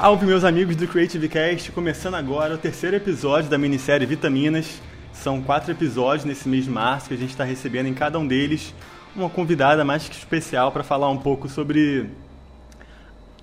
Salve, 0.00 0.24
meus 0.24 0.44
amigos 0.44 0.76
do 0.76 0.88
Creative 0.88 1.28
Cast! 1.28 1.70
Começando 1.72 2.14
agora 2.14 2.54
o 2.54 2.56
terceiro 2.56 2.96
episódio 2.96 3.50
da 3.50 3.58
minissérie 3.58 4.06
Vitaminas. 4.06 4.80
São 5.12 5.42
quatro 5.42 5.70
episódios 5.72 6.24
nesse 6.24 6.48
mês 6.48 6.64
de 6.64 6.70
março 6.70 7.08
que 7.08 7.12
a 7.12 7.18
gente 7.18 7.28
está 7.28 7.44
recebendo 7.44 7.84
em 7.84 7.92
cada 7.92 8.18
um 8.18 8.26
deles 8.26 8.74
uma 9.14 9.28
convidada 9.28 9.84
mais 9.84 10.08
que 10.08 10.16
especial 10.16 10.72
para 10.72 10.82
falar 10.82 11.10
um 11.10 11.18
pouco 11.18 11.50
sobre 11.50 12.08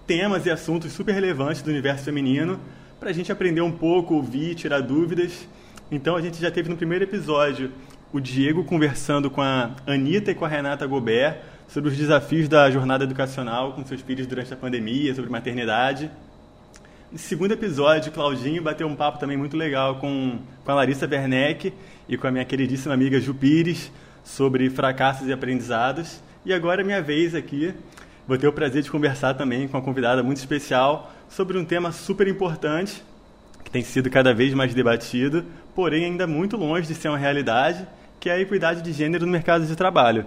temas 0.07 0.47
e 0.47 0.49
assuntos 0.49 0.91
super 0.93 1.13
relevantes 1.13 1.61
do 1.61 1.69
universo 1.69 2.05
feminino, 2.05 2.59
para 2.99 3.11
a 3.11 3.13
gente 3.13 3.31
aprender 3.31 3.61
um 3.61 3.71
pouco, 3.71 4.15
ouvir, 4.15 4.55
tirar 4.55 4.81
dúvidas. 4.81 5.47
Então 5.91 6.15
a 6.15 6.21
gente 6.21 6.41
já 6.41 6.49
teve 6.49 6.69
no 6.69 6.75
primeiro 6.75 7.03
episódio 7.03 7.71
o 8.11 8.19
Diego 8.19 8.63
conversando 8.63 9.29
com 9.29 9.43
a 9.43 9.75
Anitta 9.85 10.31
e 10.31 10.35
com 10.35 10.43
a 10.43 10.47
Renata 10.47 10.87
Gobert 10.87 11.37
sobre 11.67 11.91
os 11.91 11.95
desafios 11.95 12.49
da 12.49 12.71
jornada 12.71 13.03
educacional 13.03 13.73
com 13.73 13.85
seus 13.85 14.01
filhos 14.01 14.25
durante 14.25 14.51
a 14.51 14.57
pandemia, 14.57 15.13
sobre 15.13 15.29
maternidade. 15.29 16.09
Segundo 17.15 17.53
episódio, 17.53 18.11
Claudinho 18.11 18.61
bateu 18.61 18.85
um 18.85 18.93
papo 18.93 19.17
também 19.17 19.37
muito 19.37 19.55
legal 19.55 19.95
com, 19.95 20.39
com 20.65 20.71
a 20.71 20.75
Larissa 20.75 21.07
Werneck 21.09 21.73
e 22.07 22.17
com 22.17 22.27
a 22.27 22.31
minha 22.31 22.43
queridíssima 22.43 22.93
amiga 22.93 23.17
Ju 23.17 23.33
Pires 23.33 23.89
sobre 24.25 24.69
fracassos 24.69 25.25
e 25.25 25.31
aprendizados. 25.31 26.21
E 26.45 26.53
agora 26.53 26.81
é 26.81 26.83
minha 26.83 27.01
vez 27.01 27.33
aqui. 27.33 27.73
Vou 28.27 28.37
ter 28.37 28.45
o 28.45 28.51
prazer 28.51 28.83
de 28.83 28.91
conversar 28.91 29.35
também 29.35 29.69
com 29.69 29.77
uma 29.77 29.83
convidada 29.83 30.21
muito 30.21 30.39
especial 30.39 31.13
sobre 31.29 31.57
um 31.57 31.63
tema 31.63 31.93
super 31.93 32.27
importante 32.27 33.01
que 33.63 33.71
tem 33.71 33.83
sido 33.83 34.09
cada 34.09 34.33
vez 34.33 34.53
mais 34.53 34.73
debatido, 34.73 35.45
porém 35.73 36.03
ainda 36.03 36.27
muito 36.27 36.57
longe 36.57 36.89
de 36.89 36.93
ser 36.93 37.07
uma 37.07 37.17
realidade, 37.17 37.87
que 38.19 38.29
é 38.29 38.33
a 38.33 38.39
equidade 38.39 38.81
de 38.81 38.91
gênero 38.91 39.25
no 39.25 39.31
mercado 39.31 39.65
de 39.65 39.75
trabalho. 39.77 40.25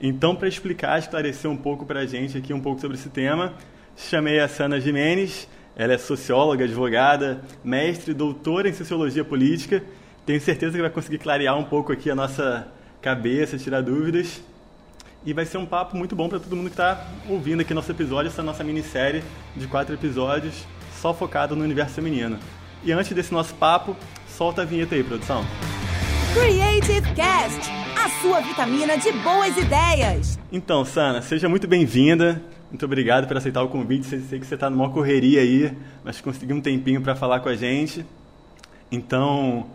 Então, 0.00 0.34
para 0.34 0.48
explicar, 0.48 0.98
esclarecer 0.98 1.48
um 1.48 1.56
pouco 1.56 1.86
para 1.86 2.00
a 2.00 2.06
gente 2.06 2.36
aqui 2.36 2.52
um 2.52 2.60
pouco 2.60 2.80
sobre 2.80 2.96
esse 2.96 3.10
tema, 3.10 3.54
chamei 3.96 4.40
a 4.40 4.48
Sana 4.48 4.80
Jimenez. 4.80 5.48
Ela 5.76 5.92
é 5.92 5.98
socióloga, 5.98 6.64
advogada, 6.64 7.42
mestre, 7.62 8.14
doutora 8.14 8.66
em 8.66 8.72
sociologia 8.72 9.22
política. 9.22 9.84
Tenho 10.24 10.40
certeza 10.40 10.72
que 10.72 10.80
vai 10.80 10.90
conseguir 10.90 11.18
clarear 11.18 11.56
um 11.58 11.64
pouco 11.64 11.92
aqui 11.92 12.10
a 12.10 12.14
nossa 12.14 12.66
cabeça, 13.02 13.58
tirar 13.58 13.82
dúvidas. 13.82 14.40
E 15.24 15.34
vai 15.34 15.44
ser 15.44 15.58
um 15.58 15.66
papo 15.66 15.94
muito 15.94 16.16
bom 16.16 16.30
para 16.30 16.40
todo 16.40 16.56
mundo 16.56 16.66
que 16.68 16.72
está 16.72 17.06
ouvindo 17.28 17.60
aqui 17.60 17.74
nosso 17.74 17.90
episódio, 17.90 18.28
essa 18.28 18.42
nossa 18.42 18.64
minissérie 18.64 19.22
de 19.54 19.66
quatro 19.66 19.94
episódios, 19.94 20.66
só 20.98 21.12
focado 21.12 21.54
no 21.54 21.62
universo 21.62 21.96
feminino. 21.96 22.38
E 22.82 22.92
antes 22.92 23.12
desse 23.12 23.32
nosso 23.32 23.54
papo, 23.56 23.94
solta 24.28 24.62
a 24.62 24.64
vinheta 24.64 24.94
aí, 24.94 25.04
produção. 25.04 25.44
Creative 26.32 27.14
Cast, 27.14 27.70
a 28.02 28.08
sua 28.22 28.40
vitamina 28.40 28.96
de 28.96 29.12
boas 29.12 29.56
ideias. 29.58 30.38
Então, 30.50 30.84
Sana, 30.84 31.20
seja 31.20 31.48
muito 31.48 31.68
bem-vinda. 31.68 32.42
Muito 32.70 32.84
obrigado 32.84 33.28
por 33.28 33.36
aceitar 33.36 33.62
o 33.62 33.68
convite. 33.68 34.06
Sei 34.06 34.40
que 34.40 34.46
você 34.46 34.54
está 34.54 34.68
numa 34.68 34.90
correria 34.90 35.40
aí, 35.40 35.72
mas 36.04 36.20
conseguiu 36.20 36.56
um 36.56 36.60
tempinho 36.60 37.00
para 37.00 37.14
falar 37.14 37.40
com 37.40 37.48
a 37.48 37.54
gente. 37.54 38.04
Então, 38.90 39.66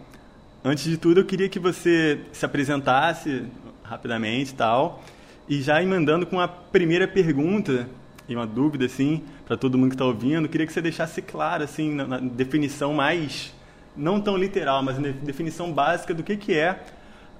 antes 0.63 0.83
de 0.83 0.97
tudo, 0.97 1.21
eu 1.21 1.25
queria 1.25 1.47
que 1.47 1.59
você 1.59 2.19
se 2.33 2.45
apresentasse 2.45 3.43
rapidamente 3.83 4.53
tal, 4.53 5.03
e 5.47 5.61
já 5.61 5.81
emendando 5.83 6.25
com 6.25 6.39
a 6.39 6.47
primeira 6.47 7.07
pergunta 7.07 7.87
e 8.27 8.35
uma 8.35 8.47
dúvida 8.47 8.85
assim 8.85 9.21
para 9.45 9.57
todo 9.57 9.77
mundo 9.77 9.89
que 9.89 9.95
está 9.95 10.05
ouvindo, 10.05 10.47
queria 10.47 10.65
que 10.65 10.71
você 10.71 10.81
deixasse 10.81 11.21
claro 11.21 11.63
assim 11.63 11.93
na, 11.93 12.07
na 12.07 12.17
definição 12.19 12.93
mais 12.93 13.53
não 13.95 14.21
tão 14.21 14.37
literal, 14.37 14.81
mas 14.81 14.97
na 14.97 15.09
definição 15.09 15.73
básica 15.73 16.13
do 16.13 16.23
que, 16.23 16.37
que 16.37 16.53
é 16.53 16.79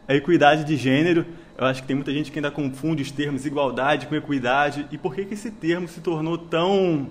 a 0.08 0.14
equidade 0.14 0.66
de 0.66 0.76
gênero. 0.76 1.26
Eu 1.58 1.66
acho 1.66 1.82
que 1.82 1.88
tem 1.88 1.96
muita 1.96 2.12
gente 2.12 2.32
que 2.32 2.40
ainda 2.40 2.52
confunde 2.52 3.04
os 3.04 3.12
termos 3.12 3.46
igualdade 3.46 4.08
com 4.08 4.16
equidade. 4.16 4.88
E 4.92 4.98
por 4.98 5.14
que, 5.14 5.26
que 5.26 5.34
esse 5.34 5.52
termo 5.52 5.88
se 5.88 6.02
tornou 6.02 6.38
tão 6.38 7.10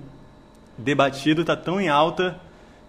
debatido, 0.77 1.43
está 1.43 1.57
tão 1.57 1.81
em 1.81 1.89
alta 1.89 2.41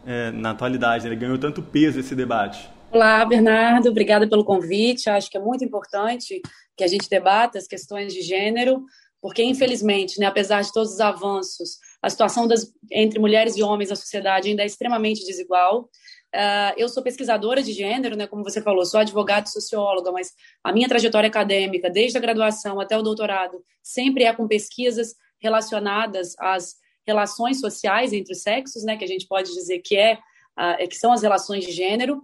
é, 0.06 0.32
na 0.32 0.52
atualidade? 0.52 1.04
Né? 1.04 1.10
Ele 1.10 1.20
ganhou 1.20 1.38
tanto 1.38 1.62
peso 1.62 2.00
esse 2.00 2.16
debate. 2.16 2.70
Olá, 2.92 3.24
Bernardo. 3.24 3.90
Obrigada 3.90 4.28
pelo 4.28 4.44
convite. 4.44 5.10
Acho 5.10 5.30
que 5.30 5.38
é 5.38 5.42
muito 5.42 5.64
importante 5.64 6.42
que 6.76 6.84
a 6.84 6.88
gente 6.88 7.10
debata 7.10 7.58
as 7.58 7.68
questões 7.68 8.14
de 8.14 8.22
gênero, 8.22 8.84
porque, 9.22 9.44
infelizmente, 9.44 10.20
né, 10.20 10.26
apesar 10.26 10.62
de 10.62 10.74
todos 10.74 10.94
os 10.94 11.00
avanços, 11.00 11.78
a 12.02 12.10
situação 12.10 12.48
das, 12.48 12.74
entre 12.92 13.20
mulheres 13.20 13.56
e 13.56 13.62
homens 13.62 13.92
na 13.92 13.96
sociedade 13.96 14.50
ainda 14.50 14.64
é 14.64 14.66
extremamente 14.66 15.24
desigual. 15.26 15.90
Uh, 16.34 16.72
eu 16.78 16.88
sou 16.88 17.04
pesquisadora 17.04 17.62
de 17.62 17.74
gênero, 17.74 18.16
né, 18.16 18.26
como 18.26 18.42
você 18.42 18.62
falou, 18.62 18.86
sou 18.86 19.02
advogada 19.02 19.48
e 19.48 19.52
socióloga, 19.52 20.14
mas 20.14 20.32
a 20.64 20.72
minha 20.72 20.88
trajetória 20.88 21.28
acadêmica, 21.28 21.90
desde 21.90 22.18
a 22.18 22.22
graduação 22.22 22.80
até 22.80 22.98
o 22.98 23.02
doutorado, 23.02 23.62
sempre 23.84 24.24
é 24.24 24.34
com 24.34 24.48
pesquisas 24.48 25.14
relacionadas 25.42 26.34
às 26.40 26.76
relações 27.06 27.60
sociais 27.60 28.14
entre 28.14 28.32
os 28.32 28.42
sexos, 28.42 28.84
né, 28.84 28.96
que 28.96 29.04
a 29.04 29.08
gente 29.08 29.28
pode 29.28 29.54
dizer 29.54 29.80
que 29.80 29.98
é, 29.98 30.20
uh, 30.58 30.88
que 30.88 30.96
são 30.96 31.12
as 31.12 31.22
relações 31.22 31.66
de 31.66 31.72
gênero. 31.72 32.20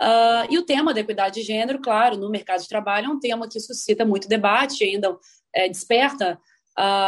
Uh, 0.00 0.48
e 0.48 0.56
o 0.56 0.64
tema 0.64 0.94
da 0.94 1.00
equidade 1.00 1.34
de 1.34 1.46
gênero, 1.46 1.82
claro, 1.82 2.16
no 2.16 2.30
mercado 2.30 2.62
de 2.62 2.68
trabalho 2.68 3.08
é 3.08 3.10
um 3.10 3.20
tema 3.20 3.46
que 3.46 3.60
suscita 3.60 4.06
muito 4.06 4.26
debate, 4.26 4.84
ainda 4.84 5.18
é, 5.54 5.68
desperta 5.68 6.40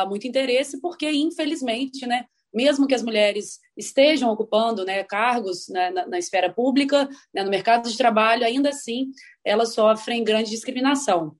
muito 0.06 0.26
interesse, 0.26 0.78
porque 0.82 1.10
infelizmente, 1.10 2.06
né, 2.06 2.26
mesmo 2.52 2.86
que 2.86 2.94
as 2.94 3.02
mulheres 3.02 3.58
estejam 3.76 4.30
ocupando 4.30 4.84
né, 4.84 5.02
cargos 5.04 5.68
né, 5.68 5.90
na, 5.90 6.06
na, 6.06 6.18
esfera 6.18 6.52
pública, 6.52 7.08
né, 7.32 7.42
no 7.42 7.50
mercado 7.50 7.88
de 7.88 7.96
trabalho, 7.96 8.44
ainda 8.44 8.68
assim 8.68 9.10
elas 9.44 9.74
sofrem 9.74 10.24
grande 10.24 10.50
discriminação. 10.50 11.34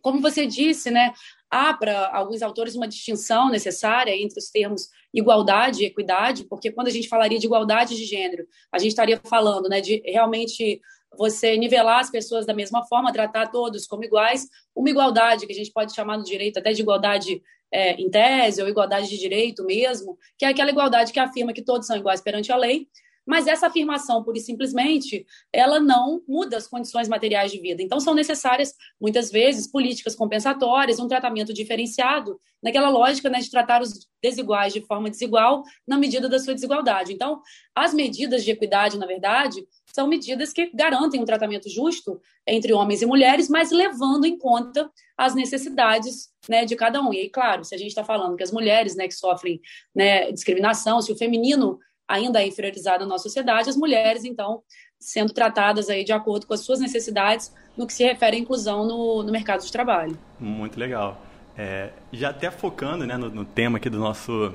Como 0.00 0.20
você 0.20 0.46
disse, 0.46 0.90
né, 0.90 1.12
há 1.50 1.74
para 1.74 2.10
alguns 2.14 2.42
autores 2.42 2.74
uma 2.74 2.88
distinção 2.88 3.50
necessária 3.50 4.14
entre 4.14 4.38
os 4.38 4.50
termos 4.50 4.88
igualdade 5.12 5.82
e 5.82 5.86
equidade, 5.86 6.44
porque 6.44 6.70
quando 6.70 6.88
a 6.88 6.90
gente 6.90 7.08
falaria 7.08 7.38
de 7.38 7.46
igualdade 7.46 7.96
de 7.96 8.04
gênero, 8.04 8.46
a 8.72 8.78
gente 8.78 8.90
estaria 8.90 9.20
falando 9.24 9.68
né, 9.68 9.80
de 9.80 10.02
realmente 10.04 10.80
você 11.16 11.56
nivelar 11.56 12.00
as 12.00 12.10
pessoas 12.10 12.44
da 12.44 12.54
mesma 12.54 12.84
forma, 12.86 13.12
tratar 13.12 13.50
todos 13.50 13.86
como 13.86 14.04
iguais, 14.04 14.46
uma 14.74 14.90
igualdade 14.90 15.46
que 15.46 15.52
a 15.52 15.56
gente 15.56 15.72
pode 15.72 15.94
chamar 15.94 16.18
no 16.18 16.24
direito 16.24 16.58
até 16.58 16.72
de 16.72 16.82
igualdade 16.82 17.42
é, 17.72 17.92
em 17.92 18.08
tese 18.10 18.62
ou 18.62 18.68
igualdade 18.68 19.08
de 19.08 19.18
direito 19.18 19.64
mesmo, 19.64 20.18
que 20.38 20.44
é 20.44 20.48
aquela 20.48 20.70
igualdade 20.70 21.12
que 21.12 21.20
afirma 21.20 21.52
que 21.52 21.62
todos 21.62 21.86
são 21.86 21.96
iguais 21.96 22.20
perante 22.20 22.52
a 22.52 22.56
lei, 22.56 22.88
mas 23.26 23.46
essa 23.46 23.66
afirmação, 23.66 24.22
pura 24.22 24.38
e 24.38 24.40
simplesmente, 24.40 25.26
ela 25.52 25.80
não 25.80 26.22
muda 26.28 26.56
as 26.56 26.68
condições 26.68 27.08
materiais 27.08 27.50
de 27.50 27.60
vida. 27.60 27.82
Então, 27.82 27.98
são 27.98 28.14
necessárias, 28.14 28.74
muitas 29.00 29.30
vezes, 29.30 29.66
políticas 29.66 30.14
compensatórias, 30.14 31.00
um 31.00 31.08
tratamento 31.08 31.52
diferenciado, 31.52 32.38
naquela 32.62 32.88
lógica 32.88 33.28
né, 33.28 33.40
de 33.40 33.50
tratar 33.50 33.82
os 33.82 34.08
desiguais 34.22 34.72
de 34.72 34.80
forma 34.80 35.10
desigual, 35.10 35.62
na 35.86 35.98
medida 35.98 36.28
da 36.28 36.38
sua 36.38 36.54
desigualdade. 36.54 37.12
Então, 37.12 37.40
as 37.74 37.92
medidas 37.92 38.44
de 38.44 38.50
equidade, 38.50 38.98
na 38.98 39.06
verdade, 39.06 39.66
são 39.92 40.06
medidas 40.06 40.52
que 40.52 40.70
garantem 40.74 41.20
um 41.20 41.24
tratamento 41.24 41.68
justo 41.70 42.20
entre 42.46 42.72
homens 42.72 43.02
e 43.02 43.06
mulheres, 43.06 43.48
mas 43.48 43.70
levando 43.70 44.24
em 44.24 44.36
conta 44.36 44.90
as 45.16 45.34
necessidades 45.34 46.28
né, 46.48 46.64
de 46.64 46.76
cada 46.76 47.00
um. 47.00 47.12
E 47.12 47.18
aí, 47.18 47.30
claro, 47.30 47.64
se 47.64 47.74
a 47.74 47.78
gente 47.78 47.88
está 47.88 48.04
falando 48.04 48.36
que 48.36 48.42
as 48.42 48.52
mulheres 48.52 48.94
né, 48.94 49.08
que 49.08 49.14
sofrem 49.14 49.60
né, 49.94 50.30
discriminação, 50.32 51.00
se 51.00 51.10
o 51.10 51.16
feminino 51.16 51.78
ainda 52.08 52.40
é 52.40 52.46
inferiorizado 52.46 53.04
na 53.04 53.10
nossa 53.10 53.24
sociedade, 53.24 53.68
as 53.68 53.76
mulheres, 53.76 54.24
então, 54.24 54.62
sendo 54.98 55.32
tratadas 55.32 55.88
aí 55.88 56.04
de 56.04 56.12
acordo 56.12 56.46
com 56.46 56.54
as 56.54 56.60
suas 56.60 56.80
necessidades 56.80 57.52
no 57.76 57.86
que 57.86 57.92
se 57.92 58.04
refere 58.04 58.36
à 58.36 58.38
inclusão 58.38 58.86
no, 58.86 59.22
no 59.22 59.32
mercado 59.32 59.64
de 59.64 59.70
trabalho. 59.70 60.18
Muito 60.38 60.78
legal. 60.78 61.20
É, 61.56 61.90
já 62.12 62.30
até 62.30 62.50
focando 62.50 63.06
né, 63.06 63.16
no, 63.16 63.30
no, 63.30 63.44
tema 63.44 63.78
aqui 63.78 63.88
do 63.88 63.98
nosso 63.98 64.54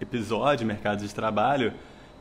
episódio, 0.00 0.66
mercado 0.66 1.06
de 1.06 1.14
trabalho, 1.14 1.72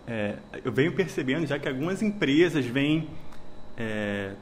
é, 0.07 0.35
eu 0.63 0.71
venho 0.71 0.93
percebendo 0.93 1.45
já 1.45 1.57
que 1.57 1.67
algumas 1.67 2.01
empresas 2.01 2.65
vêm 2.65 3.09
é, 3.77 4.33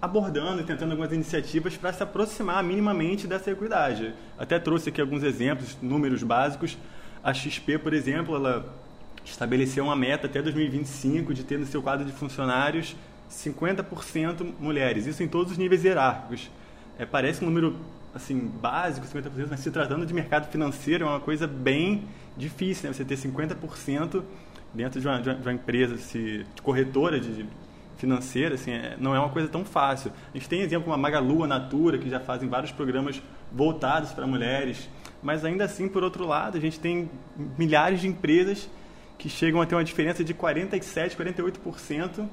abordando 0.00 0.62
e 0.62 0.64
tentando 0.64 0.92
algumas 0.92 1.12
iniciativas 1.12 1.76
para 1.76 1.92
se 1.92 2.02
aproximar 2.02 2.62
minimamente 2.64 3.26
dessa 3.26 3.50
equidade. 3.50 4.14
Até 4.38 4.58
trouxe 4.58 4.88
aqui 4.88 5.00
alguns 5.00 5.22
exemplos, 5.22 5.76
números 5.82 6.22
básicos. 6.22 6.78
A 7.22 7.34
XP, 7.34 7.78
por 7.78 7.92
exemplo, 7.92 8.34
ela 8.34 8.74
estabeleceu 9.24 9.84
uma 9.84 9.96
meta 9.96 10.26
até 10.26 10.40
2025 10.42 11.34
de 11.34 11.44
ter 11.44 11.58
no 11.58 11.66
seu 11.66 11.82
quadro 11.82 12.04
de 12.04 12.12
funcionários 12.12 12.96
50% 13.30 14.54
mulheres, 14.58 15.06
isso 15.06 15.22
em 15.22 15.28
todos 15.28 15.52
os 15.52 15.58
níveis 15.58 15.84
hierárquicos. 15.84 16.50
É, 16.98 17.06
parece 17.06 17.42
um 17.44 17.46
número 17.46 17.76
assim 18.14 18.38
básico, 18.38 19.06
50%, 19.06 19.46
mas 19.48 19.60
se 19.60 19.70
tratando 19.70 20.04
de 20.04 20.12
mercado 20.12 20.50
financeiro 20.50 21.04
é 21.04 21.08
uma 21.08 21.20
coisa 21.20 21.46
bem 21.46 22.04
difícil, 22.36 22.88
né? 22.88 22.94
Você 22.94 23.04
ter 23.04 23.16
50% 23.16 24.22
dentro 24.74 25.00
de 25.00 25.06
uma, 25.06 25.20
de 25.20 25.30
uma 25.30 25.52
empresa 25.52 25.96
se, 25.96 26.44
de 26.54 26.62
corretora 26.62 27.20
de, 27.20 27.46
financeira, 28.00 28.54
assim, 28.54 28.72
é, 28.72 28.96
não 28.98 29.14
é 29.14 29.20
uma 29.20 29.28
coisa 29.28 29.46
tão 29.46 29.64
fácil. 29.64 30.10
A 30.34 30.36
gente 30.36 30.48
tem 30.48 30.62
exemplo 30.62 30.84
como 30.84 30.94
a 30.94 30.98
Magalu, 30.98 31.44
a 31.44 31.46
Natura, 31.46 31.98
que 31.98 32.08
já 32.08 32.18
fazem 32.18 32.48
vários 32.48 32.72
programas 32.72 33.22
voltados 33.52 34.12
para 34.12 34.26
mulheres, 34.26 34.88
mas 35.22 35.44
ainda 35.44 35.64
assim, 35.64 35.86
por 35.86 36.02
outro 36.02 36.26
lado, 36.26 36.56
a 36.56 36.60
gente 36.60 36.80
tem 36.80 37.10
milhares 37.58 38.00
de 38.00 38.08
empresas 38.08 38.68
que 39.20 39.28
chegam 39.28 39.60
a 39.60 39.66
ter 39.66 39.74
uma 39.74 39.84
diferença 39.84 40.24
de 40.24 40.32
47, 40.32 41.14
48% 41.14 42.26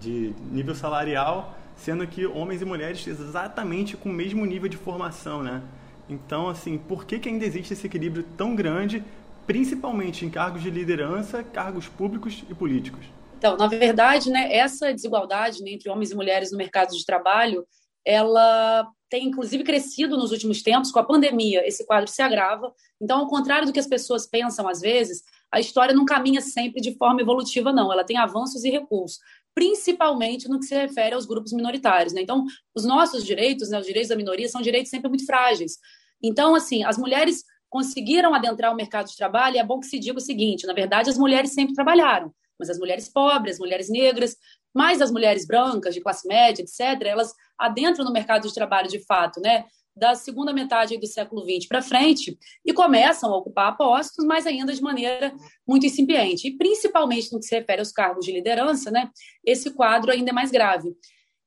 de 0.00 0.34
nível 0.50 0.74
salarial, 0.74 1.56
sendo 1.76 2.04
que 2.08 2.26
homens 2.26 2.60
e 2.60 2.64
mulheres 2.64 3.06
exatamente 3.06 3.96
com 3.96 4.10
o 4.10 4.12
mesmo 4.12 4.44
nível 4.44 4.68
de 4.68 4.76
formação, 4.76 5.44
né? 5.44 5.62
Então, 6.08 6.48
assim, 6.48 6.76
por 6.76 7.04
que, 7.04 7.20
que 7.20 7.28
ainda 7.28 7.44
existe 7.44 7.72
esse 7.72 7.86
equilíbrio 7.86 8.24
tão 8.36 8.56
grande 8.56 9.04
principalmente 9.46 10.26
em 10.26 10.30
cargos 10.30 10.60
de 10.60 10.70
liderança, 10.70 11.44
cargos 11.44 11.86
públicos 11.86 12.42
e 12.50 12.54
políticos? 12.54 13.06
Então, 13.38 13.56
na 13.56 13.68
verdade, 13.68 14.28
né, 14.28 14.52
essa 14.52 14.92
desigualdade 14.92 15.62
né, 15.62 15.70
entre 15.70 15.88
homens 15.88 16.10
e 16.10 16.16
mulheres 16.16 16.50
no 16.50 16.58
mercado 16.58 16.90
de 16.90 17.06
trabalho, 17.06 17.64
ela 18.04 18.88
tem 19.08 19.28
inclusive 19.28 19.62
crescido 19.62 20.16
nos 20.16 20.32
últimos 20.32 20.62
tempos. 20.62 20.90
Com 20.90 20.98
a 20.98 21.04
pandemia, 21.04 21.66
esse 21.66 21.86
quadro 21.86 22.10
se 22.10 22.20
agrava. 22.20 22.74
Então, 23.00 23.20
ao 23.20 23.28
contrário 23.28 23.66
do 23.66 23.72
que 23.72 23.78
as 23.78 23.86
pessoas 23.86 24.26
pensam 24.26 24.68
às 24.68 24.80
vezes, 24.80 25.22
a 25.52 25.60
história 25.60 25.94
não 25.94 26.04
caminha 26.04 26.40
sempre 26.40 26.80
de 26.80 26.96
forma 26.96 27.20
evolutiva, 27.20 27.72
não. 27.72 27.92
Ela 27.92 28.04
tem 28.04 28.16
avanços 28.16 28.64
e 28.64 28.70
recursos, 28.70 29.18
principalmente 29.54 30.48
no 30.48 30.58
que 30.58 30.66
se 30.66 30.74
refere 30.74 31.14
aos 31.14 31.26
grupos 31.26 31.52
minoritários. 31.52 32.12
Né? 32.12 32.20
Então, 32.22 32.44
os 32.74 32.84
nossos 32.84 33.24
direitos, 33.24 33.70
né, 33.70 33.78
os 33.78 33.86
direitos 33.86 34.08
da 34.08 34.16
minoria, 34.16 34.48
são 34.48 34.60
direitos 34.60 34.90
sempre 34.90 35.08
muito 35.08 35.26
frágeis. 35.26 35.78
Então, 36.22 36.54
assim, 36.54 36.84
as 36.84 36.98
mulheres 36.98 37.44
conseguiram 37.70 38.34
adentrar 38.34 38.72
o 38.72 38.76
mercado 38.76 39.08
de 39.08 39.16
trabalho, 39.16 39.56
e 39.56 39.58
é 39.58 39.64
bom 39.64 39.78
que 39.78 39.86
se 39.86 39.98
diga 39.98 40.18
o 40.18 40.22
seguinte: 40.22 40.66
na 40.66 40.72
verdade, 40.72 41.10
as 41.10 41.18
mulheres 41.18 41.52
sempre 41.52 41.74
trabalharam 41.74 42.32
mas 42.58 42.68
as 42.68 42.78
mulheres 42.78 43.08
pobres, 43.08 43.54
as 43.54 43.60
mulheres 43.60 43.88
negras, 43.88 44.36
mais 44.74 45.00
as 45.00 45.10
mulheres 45.10 45.46
brancas, 45.46 45.94
de 45.94 46.00
classe 46.00 46.26
média, 46.26 46.62
etc., 46.62 47.06
elas 47.06 47.32
adentram 47.58 48.04
no 48.04 48.12
mercado 48.12 48.48
de 48.48 48.54
trabalho 48.54 48.88
de 48.88 48.98
fato, 49.04 49.40
né? 49.40 49.64
Da 49.98 50.14
segunda 50.14 50.52
metade 50.52 50.96
do 50.96 51.06
século 51.06 51.42
XX 51.42 51.66
para 51.66 51.82
frente 51.82 52.38
e 52.64 52.72
começam 52.72 53.32
a 53.32 53.36
ocupar 53.36 53.76
postos, 53.76 54.24
mas 54.24 54.46
ainda 54.46 54.72
de 54.72 54.80
maneira 54.80 55.34
muito 55.66 55.86
incipiente. 55.86 56.46
E 56.46 56.56
principalmente 56.56 57.32
no 57.32 57.40
que 57.40 57.46
se 57.46 57.54
refere 57.56 57.80
aos 57.80 57.90
cargos 57.90 58.24
de 58.24 58.32
liderança, 58.32 58.90
né? 58.90 59.10
Esse 59.44 59.72
quadro 59.72 60.12
ainda 60.12 60.30
é 60.30 60.32
mais 60.32 60.50
grave. 60.50 60.94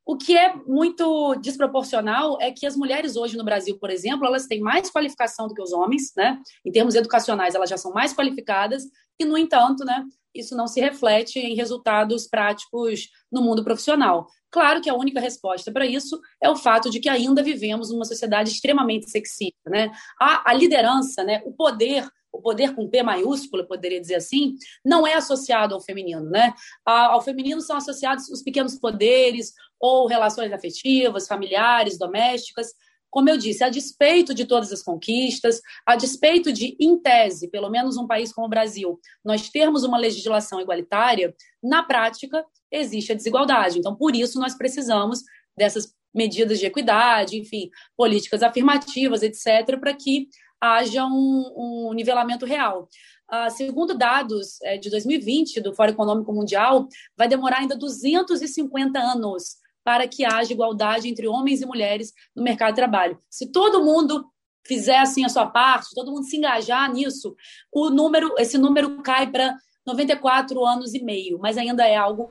O 0.05 0.17
que 0.17 0.35
é 0.35 0.53
muito 0.67 1.35
desproporcional 1.35 2.37
é 2.41 2.51
que 2.51 2.65
as 2.65 2.75
mulheres 2.75 3.15
hoje 3.15 3.37
no 3.37 3.45
Brasil, 3.45 3.77
por 3.79 3.89
exemplo, 3.89 4.25
elas 4.25 4.47
têm 4.47 4.59
mais 4.59 4.89
qualificação 4.89 5.47
do 5.47 5.53
que 5.53 5.61
os 5.61 5.71
homens, 5.71 6.11
né? 6.17 6.41
Em 6.65 6.71
termos 6.71 6.95
educacionais, 6.95 7.55
elas 7.55 7.69
já 7.69 7.77
são 7.77 7.93
mais 7.93 8.13
qualificadas 8.13 8.83
e, 9.21 9.25
no 9.25 9.37
entanto, 9.37 9.85
né, 9.85 10.03
isso 10.33 10.55
não 10.55 10.67
se 10.67 10.79
reflete 10.79 11.39
em 11.39 11.55
resultados 11.55 12.27
práticos 12.27 13.09
no 13.31 13.41
mundo 13.41 13.63
profissional. 13.63 14.27
Claro 14.49 14.81
que 14.81 14.89
a 14.89 14.95
única 14.95 15.19
resposta 15.19 15.71
para 15.71 15.85
isso 15.85 16.19
é 16.41 16.49
o 16.49 16.55
fato 16.55 16.89
de 16.89 16.99
que 16.99 17.09
ainda 17.09 17.43
vivemos 17.43 17.91
numa 17.91 18.05
sociedade 18.05 18.49
extremamente 18.49 19.09
sexista, 19.09 19.69
né? 19.69 19.91
A, 20.19 20.51
a 20.51 20.53
liderança, 20.53 21.23
né, 21.23 21.41
o 21.45 21.53
poder 21.53 22.07
o 22.33 22.41
poder 22.41 22.73
com 22.73 22.87
P 22.87 23.03
maiúsculo, 23.03 23.67
poderia 23.67 23.99
dizer 23.99 24.15
assim, 24.15 24.55
não 24.85 25.05
é 25.05 25.15
associado 25.15 25.75
ao 25.75 25.81
feminino, 25.81 26.29
né? 26.29 26.53
Ao 26.85 27.21
feminino 27.21 27.59
são 27.59 27.75
associados 27.75 28.29
os 28.29 28.41
pequenos 28.41 28.79
poderes 28.79 29.51
ou 29.77 30.07
relações 30.07 30.53
afetivas, 30.53 31.27
familiares, 31.27 31.97
domésticas, 31.97 32.67
como 33.11 33.29
eu 33.29 33.37
disse, 33.37 33.63
a 33.63 33.69
despeito 33.69 34.33
de 34.33 34.45
todas 34.45 34.71
as 34.71 34.81
conquistas, 34.81 35.61
a 35.85 35.95
despeito 35.95 36.51
de, 36.51 36.75
em 36.79 36.97
tese, 36.97 37.49
pelo 37.49 37.69
menos 37.69 37.97
um 37.97 38.07
país 38.07 38.33
como 38.33 38.47
o 38.47 38.49
Brasil, 38.49 38.99
nós 39.23 39.49
termos 39.49 39.83
uma 39.83 39.97
legislação 39.97 40.61
igualitária, 40.61 41.35
na 41.61 41.83
prática 41.83 42.43
existe 42.71 43.11
a 43.11 43.15
desigualdade. 43.15 43.77
Então, 43.77 43.95
por 43.95 44.15
isso, 44.15 44.39
nós 44.39 44.55
precisamos 44.55 45.19
dessas 45.55 45.93
medidas 46.13 46.59
de 46.59 46.65
equidade, 46.65 47.37
enfim, 47.37 47.69
políticas 47.97 48.41
afirmativas, 48.41 49.21
etc., 49.21 49.77
para 49.79 49.93
que 49.93 50.29
haja 50.59 51.05
um, 51.05 51.89
um 51.89 51.93
nivelamento 51.93 52.45
real. 52.45 52.87
Uh, 53.31 53.49
segundo 53.49 53.97
dados 53.97 54.61
é, 54.61 54.77
de 54.77 54.89
2020 54.89 55.61
do 55.61 55.73
Fórum 55.73 55.91
Econômico 55.91 56.33
Mundial, 56.33 56.87
vai 57.17 57.27
demorar 57.27 57.59
ainda 57.59 57.77
250 57.77 58.99
anos 58.99 59.55
para 59.83 60.07
que 60.07 60.25
haja 60.25 60.53
igualdade 60.53 61.09
entre 61.09 61.27
homens 61.27 61.61
e 61.61 61.65
mulheres 61.65 62.13
no 62.35 62.43
mercado 62.43 62.69
de 62.69 62.75
trabalho. 62.75 63.17
Se 63.29 63.51
todo 63.51 63.83
mundo 63.83 64.25
fizer 64.65 64.99
assim 64.99 65.25
a 65.25 65.29
sua 65.29 65.47
parte, 65.47 65.95
todo 65.95 66.11
mundo 66.11 66.25
se 66.25 66.37
engajar 66.37 66.91
nisso, 66.91 67.35
o 67.73 67.89
número, 67.89 68.33
esse 68.37 68.57
número 68.57 69.01
cai 69.01 69.29
para 69.29 69.55
94 69.85 70.63
anos 70.65 70.93
e 70.93 71.03
meio, 71.03 71.39
mas 71.39 71.57
ainda 71.57 71.87
é 71.87 71.95
algo 71.95 72.29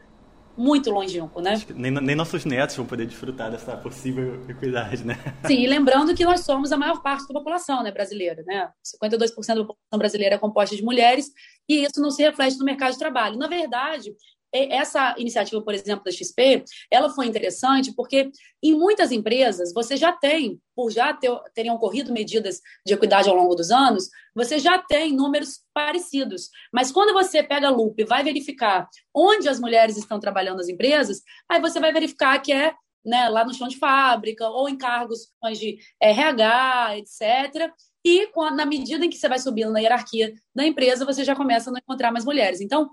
muito 0.56 0.90
longínquo, 0.90 1.40
né? 1.40 1.54
Nem, 1.74 1.90
nem, 1.90 2.14
nossos 2.14 2.44
netos 2.44 2.76
vão 2.76 2.84
poder 2.84 3.06
desfrutar 3.06 3.50
dessa 3.50 3.76
possível 3.76 4.44
equidade, 4.48 5.04
né? 5.04 5.16
Sim, 5.46 5.54
e 5.54 5.66
lembrando 5.66 6.14
que 6.14 6.24
nós 6.24 6.40
somos 6.40 6.70
a 6.70 6.76
maior 6.76 7.00
parte 7.02 7.26
da 7.26 7.32
população 7.32 7.82
né, 7.82 7.90
brasileira, 7.90 8.42
né? 8.46 8.70
52% 8.84 9.30
da 9.30 9.64
população 9.64 9.98
brasileira 9.98 10.34
é 10.34 10.38
composta 10.38 10.76
de 10.76 10.82
mulheres 10.82 11.30
e 11.68 11.84
isso 11.84 12.00
não 12.00 12.10
se 12.10 12.22
reflete 12.22 12.58
no 12.58 12.64
mercado 12.64 12.92
de 12.92 12.98
trabalho. 12.98 13.38
Na 13.38 13.46
verdade, 13.46 14.14
essa 14.52 15.14
iniciativa, 15.18 15.62
por 15.62 15.74
exemplo, 15.74 16.04
da 16.04 16.10
XP, 16.10 16.64
ela 16.90 17.10
foi 17.10 17.26
interessante 17.26 17.94
porque 17.94 18.30
em 18.62 18.74
muitas 18.74 19.12
empresas 19.12 19.72
você 19.72 19.96
já 19.96 20.12
tem, 20.12 20.60
por 20.74 20.90
já 20.90 21.12
ter, 21.12 21.30
terem 21.54 21.70
ocorrido 21.70 22.12
medidas 22.12 22.60
de 22.84 22.94
equidade 22.94 23.28
ao 23.28 23.36
longo 23.36 23.54
dos 23.54 23.70
anos, 23.70 24.08
você 24.34 24.58
já 24.58 24.78
tem 24.78 25.12
números 25.12 25.60
parecidos. 25.72 26.48
Mas 26.72 26.90
quando 26.90 27.12
você 27.12 27.42
pega 27.42 27.68
a 27.68 27.70
lupa 27.70 28.02
e 28.02 28.04
vai 28.04 28.24
verificar 28.24 28.88
onde 29.14 29.48
as 29.48 29.60
mulheres 29.60 29.96
estão 29.96 30.18
trabalhando 30.18 30.58
nas 30.58 30.68
empresas, 30.68 31.22
aí 31.48 31.60
você 31.60 31.78
vai 31.78 31.92
verificar 31.92 32.38
que 32.40 32.52
é 32.52 32.74
né, 33.04 33.28
lá 33.28 33.44
no 33.44 33.54
chão 33.54 33.68
de 33.68 33.78
fábrica 33.78 34.48
ou 34.48 34.68
em 34.68 34.76
cargos 34.76 35.28
de 35.54 35.78
RH, 36.00 36.98
etc. 36.98 37.72
E 38.04 38.28
na 38.54 38.64
medida 38.64 39.04
em 39.04 39.10
que 39.10 39.16
você 39.16 39.28
vai 39.28 39.38
subindo 39.38 39.70
na 39.70 39.80
hierarquia 39.80 40.32
da 40.54 40.66
empresa, 40.66 41.04
você 41.04 41.22
já 41.22 41.36
começa 41.36 41.70
a 41.70 41.72
não 41.72 41.78
encontrar 41.78 42.10
mais 42.10 42.24
mulheres. 42.24 42.60
Então, 42.60 42.90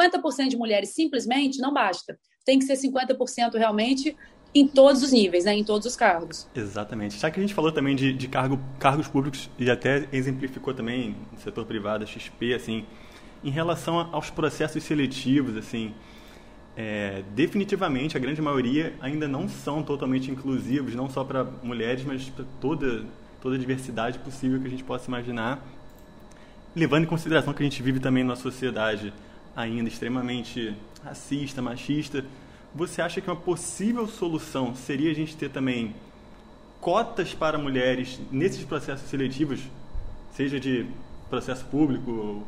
50% 0.00 0.48
de 0.48 0.56
mulheres 0.56 0.90
simplesmente 0.90 1.58
não 1.58 1.72
basta. 1.72 2.18
Tem 2.44 2.58
que 2.58 2.64
ser 2.64 2.74
50% 2.74 3.54
realmente 3.54 4.16
em 4.54 4.66
todos 4.66 5.02
os 5.02 5.12
níveis, 5.12 5.44
né, 5.44 5.54
em 5.54 5.62
todos 5.62 5.86
os 5.86 5.94
cargos. 5.94 6.48
Exatamente. 6.54 7.18
Já 7.18 7.30
que 7.30 7.38
a 7.38 7.42
gente 7.42 7.54
falou 7.54 7.70
também 7.70 7.94
de, 7.94 8.12
de 8.12 8.28
cargo, 8.28 8.58
cargos 8.78 9.06
públicos 9.06 9.50
e 9.58 9.70
até 9.70 10.08
exemplificou 10.12 10.72
também 10.74 11.16
no 11.32 11.38
setor 11.38 11.66
privado, 11.66 12.06
XP, 12.06 12.54
assim, 12.54 12.86
em 13.44 13.50
relação 13.50 14.08
aos 14.12 14.30
processos 14.30 14.82
seletivos, 14.82 15.56
assim, 15.56 15.94
é, 16.76 17.22
definitivamente 17.34 18.16
a 18.16 18.20
grande 18.20 18.40
maioria 18.40 18.94
ainda 19.00 19.28
não 19.28 19.48
são 19.48 19.82
totalmente 19.82 20.30
inclusivos, 20.30 20.94
não 20.94 21.10
só 21.10 21.24
para 21.24 21.44
mulheres, 21.44 22.04
mas 22.04 22.30
para 22.30 22.44
toda 22.60 23.04
toda 23.40 23.56
a 23.56 23.58
diversidade 23.58 24.18
possível 24.18 24.60
que 24.60 24.66
a 24.66 24.70
gente 24.70 24.84
possa 24.84 25.08
imaginar, 25.08 25.62
levando 26.74 27.04
em 27.04 27.06
consideração 27.06 27.52
que 27.52 27.62
a 27.62 27.66
gente 27.66 27.82
vive 27.82 28.00
também 28.00 28.24
numa 28.24 28.36
sociedade 28.36 29.12
ainda 29.54 29.88
extremamente 29.88 30.74
racista, 31.04 31.60
machista. 31.60 32.24
Você 32.74 33.02
acha 33.02 33.20
que 33.20 33.28
uma 33.28 33.36
possível 33.36 34.06
solução 34.06 34.74
seria 34.74 35.10
a 35.10 35.14
gente 35.14 35.36
ter 35.36 35.50
também 35.50 35.94
cotas 36.80 37.34
para 37.34 37.58
mulheres 37.58 38.20
nesses 38.30 38.64
processos 38.64 39.08
seletivos, 39.08 39.60
seja 40.32 40.60
de 40.60 40.86
processo 41.28 41.64
público, 41.66 42.46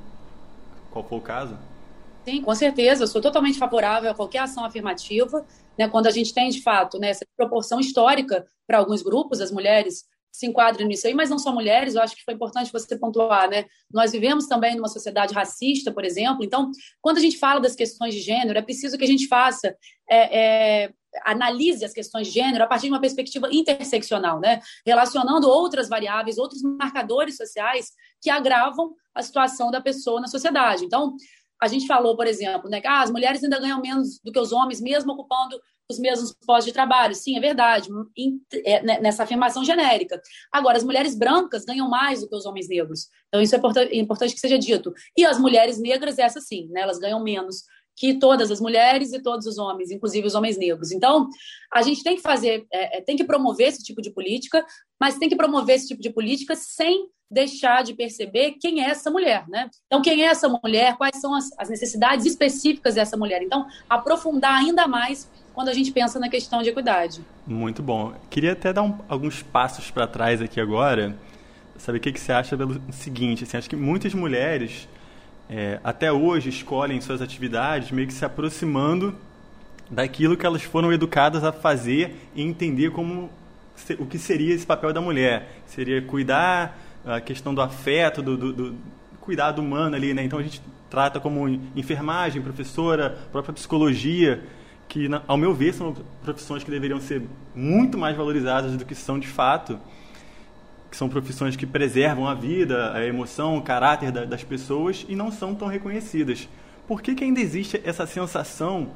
qual 0.91 1.05
for 1.05 1.17
o 1.17 1.21
caso? 1.21 1.57
Sim, 2.25 2.43
com 2.43 2.55
certeza. 2.55 3.05
Eu 3.05 3.09
sou 3.09 3.21
totalmente 3.21 3.59
favorável 3.59 4.11
a 4.11 4.14
qualquer 4.14 4.41
ação 4.41 4.64
afirmativa. 4.64 5.45
Né, 5.79 5.88
quando 5.88 6.07
a 6.07 6.11
gente 6.11 6.35
tem, 6.35 6.50
de 6.50 6.62
fato, 6.62 6.99
né, 6.99 7.09
essa 7.09 7.25
proporção 7.37 7.81
histórica 7.81 8.47
para 8.67 8.79
alguns 8.79 9.03
grupos, 9.03 9.41
as 9.41 9.50
mulheres 9.50 10.05
se 10.33 10.47
enquadram 10.47 10.87
nisso 10.87 11.07
aí, 11.07 11.15
mas 11.15 11.29
não 11.29 11.39
só 11.39 11.53
mulheres, 11.53 11.95
eu 11.95 12.03
acho 12.03 12.15
que 12.15 12.25
foi 12.25 12.35
importante 12.35 12.73
você 12.73 12.97
pontuar, 12.99 13.49
né? 13.51 13.65
Nós 13.93 14.13
vivemos 14.13 14.47
também 14.47 14.77
numa 14.77 14.89
sociedade 14.89 15.35
racista, 15.35 15.93
por 15.93 16.05
exemplo, 16.05 16.45
então, 16.45 16.71
quando 17.01 17.19
a 17.19 17.21
gente 17.21 17.39
fala 17.39 17.61
das 17.61 17.75
questões 17.75 18.15
de 18.15 18.21
gênero, 18.21 18.59
é 18.59 18.63
preciso 18.63 18.97
que 18.97 19.05
a 19.05 19.09
gente 19.09 19.27
faça, 19.27 19.75
é, 20.09 20.39
é, 20.85 20.93
analise 21.25 21.85
as 21.85 21.93
questões 21.93 22.29
de 22.29 22.35
gênero 22.35 22.63
a 22.63 22.67
partir 22.67 22.87
de 22.87 22.93
uma 22.93 23.01
perspectiva 23.01 23.49
interseccional, 23.51 24.39
né? 24.41 24.61
Relacionando 24.87 25.49
outras 25.49 25.89
variáveis, 25.89 26.39
outros 26.39 26.63
marcadores 26.63 27.37
sociais 27.37 27.91
que 28.23 28.31
agravam 28.31 28.95
a 29.15 29.23
situação 29.23 29.71
da 29.71 29.81
pessoa 29.81 30.21
na 30.21 30.29
sociedade. 30.29 30.85
Então, 30.85 31.17
a 31.61 31.69
gente 31.69 31.87
falou, 31.87 32.17
por 32.17 32.27
exemplo, 32.27 32.71
né, 32.71 32.81
que 32.81 32.87
ah, 32.87 33.03
as 33.03 33.11
mulheres 33.11 33.45
ainda 33.45 33.61
ganham 33.61 33.81
menos 33.81 34.19
do 34.25 34.33
que 34.33 34.39
os 34.39 34.51
homens, 34.51 34.81
mesmo 34.81 35.13
ocupando 35.13 35.61
os 35.92 35.99
mesmos 35.99 36.35
postos 36.47 36.66
de 36.66 36.73
trabalho. 36.73 37.14
Sim, 37.14 37.37
é 37.37 37.40
verdade, 37.40 37.88
é, 38.64 38.82
né, 38.82 39.00
nessa 39.00 39.23
afirmação 39.23 39.64
genérica. 39.64 40.20
Agora, 40.52 40.76
as 40.76 40.85
mulheres 40.85 41.14
brancas 41.14 41.64
ganham 41.64 41.88
mais 41.88 42.20
do 42.20 42.28
que 42.28 42.37
os 42.37 42.47
homens 42.47 42.68
negros. 42.68 43.09
Então, 43.28 43.40
isso 43.40 43.54
é 43.54 43.97
importante 43.97 44.35
que 44.35 44.40
seja 44.40 44.59
dito. 44.59 44.92
E 45.16 45.25
as 45.25 45.38
mulheres 45.38 45.78
negras, 45.78 46.18
essa 46.18 46.40
sim, 46.40 46.68
né, 46.70 46.82
elas 46.82 46.99
ganham 46.99 47.23
menos 47.23 47.64
que 47.97 48.18
todas 48.18 48.50
as 48.50 48.61
mulheres 48.61 49.12
e 49.12 49.23
todos 49.23 49.47
os 49.47 49.59
homens, 49.59 49.90
inclusive 49.90 50.26
os 50.26 50.35
homens 50.35 50.56
negros. 50.56 50.90
Então, 50.90 51.28
a 51.70 51.82
gente 51.82 52.02
tem 52.02 52.16
que 52.16 52.23
fazer, 52.23 52.66
é, 52.73 52.99
é 52.99 53.00
tem 53.02 53.14
que 53.14 53.25
promover 53.25 53.68
esse 53.68 53.82
tipo 53.82 54.00
de 54.00 54.11
política, 54.11 54.64
mas 54.99 55.18
tem 55.18 55.28
que 55.28 55.37
promover 55.37 55.76
esse 55.76 55.88
tipo 55.88 56.00
de 56.00 56.09
política 56.09 56.56
sem 56.56 57.09
deixar 57.30 57.85
de 57.85 57.94
perceber 57.94 58.56
quem 58.61 58.82
é 58.82 58.90
essa 58.90 59.11
mulher, 59.11 59.47
né? 59.49 59.70
Então, 59.87 60.02
quem 60.02 60.23
é 60.23 60.26
essa 60.26 60.49
mulher, 60.49 60.97
quais 60.97 61.20
são 61.20 61.35
as, 61.35 61.49
as 61.59 61.68
necessidades 61.68 62.26
específicas 62.26 62.97
dessa 62.97 63.16
mulher. 63.16 63.42
Então, 63.42 63.66
aprofundar 63.88 64.59
ainda 64.59 64.88
mais 64.88 65.30
quando 65.54 65.69
a 65.69 65.75
gente 65.75 65.90
pensa 65.92 66.19
na 66.19 66.28
questão 66.28 66.62
de 66.62 66.69
equidade. 66.69 67.21
Muito 67.47 67.83
bom. 67.83 68.14
Queria 68.28 68.52
até 68.52 68.73
dar 68.73 68.83
um, 68.83 68.99
alguns 69.09 69.42
passos 69.42 69.90
para 69.90 70.07
trás 70.07 70.40
aqui 70.40 70.61
agora, 70.61 71.16
saber 71.76 71.99
o 71.99 72.00
que, 72.00 72.12
que 72.12 72.21
você 72.21 72.33
acha 72.33 72.57
pelo 72.57 72.80
seguinte, 72.92 73.45
assim, 73.45 73.57
acho 73.57 73.69
que 73.69 73.76
muitas 73.76 74.14
mulheres 74.14 74.88
é, 75.49 75.80
até 75.83 76.12
hoje 76.12 76.49
escolhem 76.49 77.00
suas 77.00 77.21
atividades 77.21 77.90
meio 77.90 78.07
que 78.07 78.14
se 78.14 78.25
aproximando 78.25 79.14
daquilo 79.90 80.37
que 80.37 80.47
elas 80.47 80.62
foram 80.62 80.92
educadas 80.92 81.42
a 81.42 81.52
fazer 81.52 82.16
e 82.35 82.42
entender 82.42 82.90
como 82.92 83.28
o 83.99 84.07
que 84.07 84.19
seria 84.19 84.54
esse 84.54 84.64
papel 84.64 84.92
da 84.92 85.00
mulher. 85.00 85.62
Seria 85.66 86.00
cuidar 86.00 86.78
a 87.04 87.21
questão 87.21 87.52
do 87.52 87.61
afeto, 87.61 88.23
do, 88.23 88.37
do, 88.37 88.52
do 88.52 88.76
cuidado 89.21 89.61
humano 89.61 89.97
ali, 89.97 90.14
né? 90.14 90.23
Então 90.23 90.38
a 90.38 90.42
gente 90.42 90.62
trata 90.88 91.19
como 91.19 91.49
enfermagem, 91.75 92.40
professora, 92.42 93.19
própria 93.33 93.54
psicologia, 93.54 94.42
que, 94.90 95.09
ao 95.28 95.37
meu 95.37 95.54
ver, 95.54 95.73
são 95.73 95.94
profissões 96.20 96.64
que 96.64 96.70
deveriam 96.70 97.00
ser 97.00 97.23
muito 97.54 97.97
mais 97.97 98.16
valorizadas 98.16 98.76
do 98.76 98.85
que 98.85 98.94
são 98.94 99.20
de 99.20 99.28
fato, 99.28 99.78
que 100.90 100.97
são 100.97 101.09
profissões 101.09 101.54
que 101.54 101.64
preservam 101.64 102.26
a 102.26 102.35
vida, 102.35 102.92
a 102.92 103.06
emoção, 103.06 103.56
o 103.56 103.62
caráter 103.62 104.11
das 104.11 104.42
pessoas 104.42 105.06
e 105.09 105.14
não 105.14 105.30
são 105.30 105.54
tão 105.54 105.68
reconhecidas. 105.68 106.49
Por 106.88 107.00
que, 107.00 107.14
que 107.14 107.23
ainda 107.23 107.40
existe 107.40 107.80
essa 107.85 108.04
sensação 108.04 108.90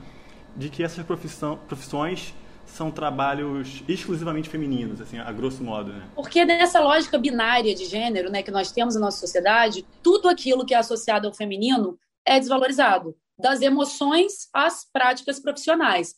de 0.56 0.68
que 0.68 0.82
essas 0.82 1.06
profissões 1.06 2.34
são 2.66 2.90
trabalhos 2.90 3.84
exclusivamente 3.86 4.48
femininos, 4.48 5.00
assim, 5.00 5.18
a 5.18 5.30
grosso 5.30 5.62
modo, 5.62 5.92
né? 5.92 6.02
Porque 6.16 6.44
nessa 6.44 6.80
lógica 6.80 7.16
binária 7.16 7.72
de 7.72 7.84
gênero, 7.84 8.32
né, 8.32 8.42
que 8.42 8.50
nós 8.50 8.72
temos 8.72 8.96
na 8.96 9.02
nossa 9.02 9.18
sociedade, 9.18 9.86
tudo 10.02 10.28
aquilo 10.28 10.66
que 10.66 10.74
é 10.74 10.78
associado 10.78 11.28
ao 11.28 11.34
feminino 11.34 11.96
é 12.26 12.40
desvalorizado, 12.40 13.14
das 13.38 13.60
emoções 13.60 14.48
às 14.52 14.84
práticas 14.90 15.40
profissionais. 15.40 16.14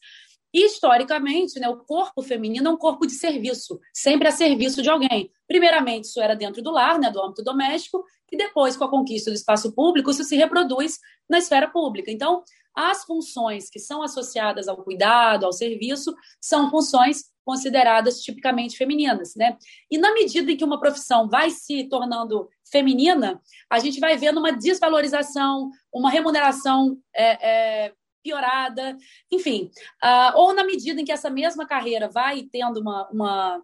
E, 0.53 0.65
historicamente, 0.65 1.59
né, 1.61 1.69
o 1.69 1.77
corpo 1.77 2.23
feminino 2.23 2.69
é 2.69 2.71
um 2.71 2.79
corpo 2.79 3.07
de 3.07 3.13
serviço, 3.13 3.79
sempre 3.93 4.29
a 4.29 4.31
serviço 4.31 4.81
de 4.83 4.89
alguém. 4.89 5.31
Primeiramente, 5.47 6.05
isso 6.05 6.21
era 6.21 6.35
dentro 6.35 6.63
do 6.63 6.71
lar, 6.71 6.99
né, 6.99 7.11
do 7.11 7.23
âmbito 7.23 7.43
doméstico, 7.43 8.05
e 8.33 8.37
depois, 8.37 8.77
com 8.77 8.85
a 8.85 8.91
conquista 8.91 9.31
do 9.31 9.35
espaço 9.37 9.73
público, 9.73 10.11
isso 10.11 10.25
se 10.25 10.37
reproduz 10.37 10.99
na 11.29 11.39
esfera 11.39 11.69
pública. 11.69 12.11
Então, 12.11 12.43
as 12.77 13.05
funções 13.05 13.71
que 13.71 13.79
são 13.79 14.03
associadas 14.03 14.69
ao 14.69 14.77
cuidado, 14.85 15.47
ao 15.47 15.53
serviço, 15.53 16.15
são 16.41 16.71
funções 16.71 17.25
consideradas 17.45 18.21
tipicamente 18.23 18.77
femininas, 18.77 19.35
né? 19.37 19.57
E 19.91 19.97
na 19.97 20.13
medida 20.13 20.51
em 20.51 20.57
que 20.57 20.65
uma 20.65 20.81
profissão 20.81 21.29
vai 21.29 21.51
se 21.51 21.85
tornando 21.89 22.49
feminina, 22.71 23.41
a 23.71 23.79
gente 23.79 24.01
vai 24.01 24.17
vendo 24.17 24.39
uma 24.39 24.53
desvalorização, 24.53 25.71
uma 25.95 26.11
remuneração 26.11 26.99
é, 27.15 27.85
é, 27.87 27.93
piorada, 28.23 28.97
enfim. 29.31 29.71
Uh, 30.03 30.37
ou 30.37 30.53
na 30.53 30.65
medida 30.65 31.01
em 31.01 31.05
que 31.05 31.13
essa 31.13 31.31
mesma 31.31 31.65
carreira 31.65 32.09
vai 32.09 32.43
tendo 32.43 32.81
uma, 32.81 33.09
uma 33.11 33.63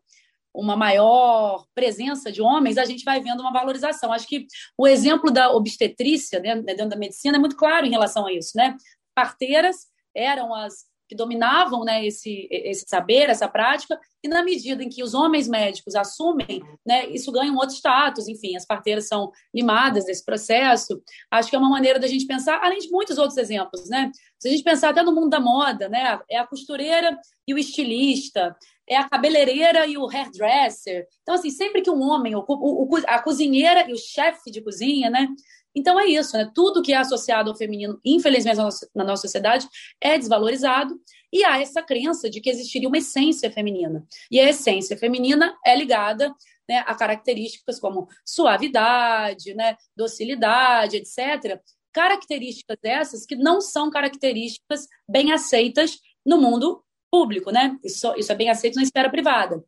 uma 0.54 0.76
maior 0.76 1.64
presença 1.74 2.30
de 2.30 2.42
homens, 2.42 2.76
a 2.76 2.84
gente 2.84 3.04
vai 3.04 3.20
vendo 3.20 3.40
uma 3.40 3.52
valorização. 3.52 4.12
Acho 4.12 4.26
que 4.26 4.46
o 4.76 4.86
exemplo 4.86 5.30
da 5.30 5.50
obstetrícia 5.50 6.40
né, 6.40 6.60
dentro 6.60 6.90
da 6.90 6.96
medicina 6.96 7.36
é 7.36 7.40
muito 7.40 7.56
claro 7.56 7.86
em 7.86 7.90
relação 7.90 8.26
a 8.26 8.32
isso. 8.32 8.52
Né? 8.54 8.76
Parteiras 9.14 9.86
eram 10.14 10.54
as 10.54 10.90
que 11.12 11.16
dominavam 11.16 11.84
né, 11.84 12.06
esse, 12.06 12.48
esse 12.50 12.86
saber, 12.88 13.28
essa 13.28 13.46
prática, 13.46 14.00
e 14.24 14.28
na 14.28 14.42
medida 14.42 14.82
em 14.82 14.88
que 14.88 15.02
os 15.02 15.12
homens 15.12 15.46
médicos 15.46 15.94
assumem, 15.94 16.62
né, 16.86 17.06
isso 17.10 17.30
ganha 17.30 17.52
um 17.52 17.56
outro 17.56 17.74
status, 17.74 18.28
enfim, 18.28 18.56
as 18.56 18.64
parteiras 18.64 19.08
são 19.08 19.30
limadas 19.54 20.06
desse 20.06 20.24
processo. 20.24 21.02
Acho 21.30 21.50
que 21.50 21.56
é 21.56 21.58
uma 21.58 21.68
maneira 21.68 21.98
da 21.98 22.06
gente 22.06 22.26
pensar, 22.26 22.60
além 22.62 22.78
de 22.78 22.90
muitos 22.90 23.18
outros 23.18 23.36
exemplos, 23.36 23.90
né? 23.90 24.10
Se 24.38 24.48
a 24.48 24.50
gente 24.50 24.64
pensar 24.64 24.88
até 24.88 25.02
no 25.02 25.14
mundo 25.14 25.28
da 25.28 25.38
moda, 25.38 25.86
né, 25.86 26.18
é 26.30 26.38
a 26.38 26.46
costureira 26.46 27.18
e 27.46 27.52
o 27.52 27.58
estilista, 27.58 28.56
é 28.88 28.96
a 28.96 29.06
cabeleireira 29.06 29.86
e 29.86 29.98
o 29.98 30.08
hairdresser. 30.08 31.06
Então, 31.20 31.34
assim, 31.34 31.50
sempre 31.50 31.82
que 31.82 31.90
um 31.90 32.00
homem 32.00 32.34
ocupa, 32.34 32.64
o, 32.64 32.88
o, 32.88 32.96
a 33.06 33.18
cozinheira 33.18 33.88
e 33.88 33.92
o 33.92 33.98
chefe 33.98 34.50
de 34.50 34.62
cozinha, 34.62 35.10
né? 35.10 35.28
Então 35.74 35.98
é 35.98 36.06
isso, 36.06 36.36
né? 36.36 36.50
Tudo 36.54 36.82
que 36.82 36.92
é 36.92 36.96
associado 36.96 37.50
ao 37.50 37.56
feminino, 37.56 37.98
infelizmente, 38.04 38.56
na 38.94 39.04
nossa, 39.04 39.22
sociedade, 39.22 39.68
é 40.00 40.18
desvalorizado. 40.18 40.94
E 41.32 41.44
há 41.44 41.60
essa 41.60 41.82
crença 41.82 42.28
de 42.28 42.40
que 42.40 42.50
existiria 42.50 42.88
uma 42.88 42.98
essência 42.98 43.50
feminina. 43.50 44.06
E 44.30 44.38
a 44.38 44.48
essência 44.48 44.96
feminina 44.96 45.56
é 45.64 45.74
ligada 45.74 46.34
né, 46.68 46.84
a 46.86 46.94
características 46.94 47.80
como 47.80 48.06
suavidade, 48.24 49.54
né, 49.54 49.76
docilidade, 49.96 50.96
etc. 50.96 51.60
Características 51.92 52.76
dessas 52.82 53.26
que 53.26 53.34
não 53.34 53.60
são 53.60 53.90
características 53.90 54.86
bem 55.08 55.32
aceitas 55.32 55.98
no 56.24 56.38
mundo 56.38 56.82
público, 57.10 57.50
né? 57.50 57.76
Isso, 57.84 58.14
isso 58.16 58.32
é 58.32 58.34
bem 58.34 58.48
aceito 58.48 58.76
na 58.76 58.82
esfera 58.82 59.10
privada. 59.10 59.62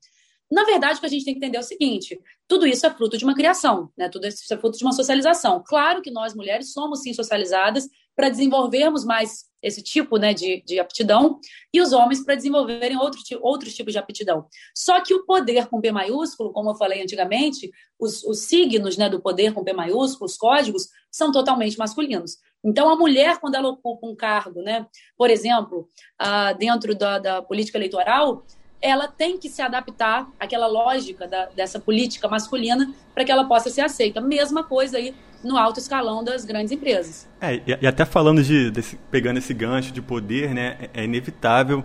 Na 0.55 0.63
verdade, 0.63 0.99
o 0.99 1.01
que 1.01 1.07
a 1.07 1.09
gente 1.09 1.25
tem 1.25 1.35
que 1.35 1.39
entender 1.39 1.57
é 1.57 1.61
o 1.61 1.65
seguinte: 1.65 2.17
tudo 2.47 2.65
isso 2.65 2.87
é 2.87 2.91
fruto 2.91 3.19
de 3.19 3.25
uma 3.25 3.35
criação, 3.35 3.91
né? 3.99 4.09
Tudo 4.09 4.29
isso 4.29 4.55
é 4.55 4.57
fruto 4.57 4.79
de 4.79 4.85
uma 4.85 4.93
socialização. 4.93 5.61
Claro 5.67 6.01
que 6.01 6.13
nós 6.13 6.33
mulheres 6.33 6.73
somos 6.73 7.03
sim 7.03 7.13
socializadas 7.13 7.89
para 8.15 8.29
desenvolvermos 8.29 9.05
mais 9.05 9.47
esse 9.61 9.83
tipo 9.83 10.17
né, 10.17 10.33
de, 10.33 10.63
de 10.65 10.79
aptidão 10.79 11.41
e 11.73 11.81
os 11.81 11.93
homens 11.93 12.23
para 12.23 12.37
desenvolverem 12.37 12.97
outro, 12.97 13.21
outros 13.41 13.75
tipos 13.75 13.93
de 13.93 13.99
aptidão. 13.99 14.47
Só 14.77 15.01
que 15.01 15.13
o 15.13 15.25
poder 15.25 15.67
com 15.67 15.81
P 15.81 15.91
maiúsculo, 15.91 16.53
como 16.53 16.71
eu 16.71 16.77
falei 16.77 17.03
antigamente, 17.03 17.73
os, 17.99 18.23
os 18.23 18.43
signos 18.43 18.97
né, 18.97 19.09
do 19.09 19.21
poder 19.21 19.53
com 19.53 19.65
P 19.65 19.73
maiúsculo, 19.73 20.27
os 20.27 20.37
códigos, 20.37 20.89
são 21.11 21.33
totalmente 21.33 21.77
masculinos. 21.77 22.37
Então, 22.63 22.89
a 22.89 22.97
mulher, 22.97 23.41
quando 23.41 23.57
ela 23.57 23.71
ocupa 23.71 24.07
um 24.07 24.15
cargo, 24.15 24.63
né, 24.63 24.87
por 25.17 25.31
exemplo, 25.31 25.89
uh, 26.23 26.57
dentro 26.57 26.95
da, 26.95 27.19
da 27.19 27.43
política 27.43 27.79
eleitoral, 27.79 28.45
ela 28.85 29.09
tem 29.09 29.39
que 29.39 29.49
se 29.49 29.63
adaptar 29.63 30.29
àquela 30.39 30.67
lógica 30.67 31.27
da, 31.27 31.47
dessa 31.47 31.81
política 31.81 32.29
masculina 32.29 32.93
para 33.15 33.25
que 33.25 33.33
ela 33.33 33.47
possa 33.47 33.71
ser 33.71 33.81
aceita. 33.81 34.21
Mesma 34.21 34.63
coisa 34.63 34.99
aí 34.99 35.15
no 35.43 35.57
alto 35.57 35.81
escalão 35.81 36.23
das 36.23 36.45
grandes 36.45 36.71
empresas. 36.71 37.27
É, 37.41 37.63
e, 37.67 37.87
até 37.87 38.05
falando 38.05 38.43
de 38.43 38.71
desse, 38.71 38.97
pegando 39.11 39.39
esse 39.39 39.55
gancho 39.55 39.91
de 39.91 40.03
poder, 40.03 40.55
né, 40.55 40.77
é, 40.93 41.01
é 41.01 41.05
inevitável 41.05 41.83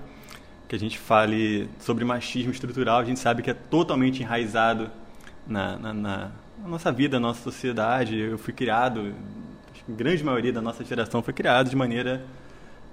que 0.68 0.76
a 0.76 0.80
gente 0.80 1.00
fale 1.00 1.70
sobre 1.80 2.04
machismo 2.04 2.52
estrutural. 2.52 3.00
A 3.00 3.06
gente 3.06 3.20
sabe 3.20 3.42
que 3.42 3.50
é 3.50 3.54
totalmente 3.54 4.22
enraizado 4.22 4.92
na, 5.48 5.78
na, 5.78 5.94
na 5.94 6.32
nossa 6.66 6.92
vida, 6.92 7.18
na 7.18 7.30
nossa 7.30 7.42
sociedade. 7.42 8.20
Eu 8.20 8.38
fui 8.38 8.54
criado, 8.54 9.16
a 9.88 9.92
grande 9.92 10.22
maioria 10.22 10.52
da 10.52 10.62
nossa 10.62 10.84
geração 10.84 11.24
foi 11.24 11.34
criado 11.34 11.70
de 11.70 11.78
maneira 11.78 12.26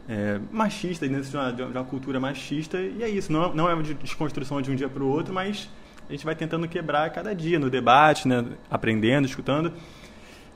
é, 0.09 0.41
machista, 0.53 1.09
dentro 1.09 1.29
de 1.29 1.37
uma, 1.37 1.53
de 1.53 1.63
uma, 1.63 1.85
cultura 1.85 2.21
machista, 2.21 2.79
e 2.79 3.03
é 3.03 3.09
isso, 3.09 3.33
não, 3.33 3.55
não 3.55 3.69
é 3.69 3.75
uma 3.75 3.83
desconstrução 3.83 4.63
de 4.63 4.71
um 4.71 4.75
dia 4.75 4.89
para 4.89 5.03
o 5.03 5.09
outro, 5.09 5.35
mas 5.35 5.69
a 6.09 6.13
gente 6.13 6.25
vai 6.25 6.35
tentando 6.35 6.69
quebrar 6.69 7.11
cada 7.11 7.35
dia 7.35 7.59
no 7.59 7.69
debate, 7.69 8.29
né, 8.29 8.45
aprendendo, 8.71 9.27
escutando. 9.27 9.73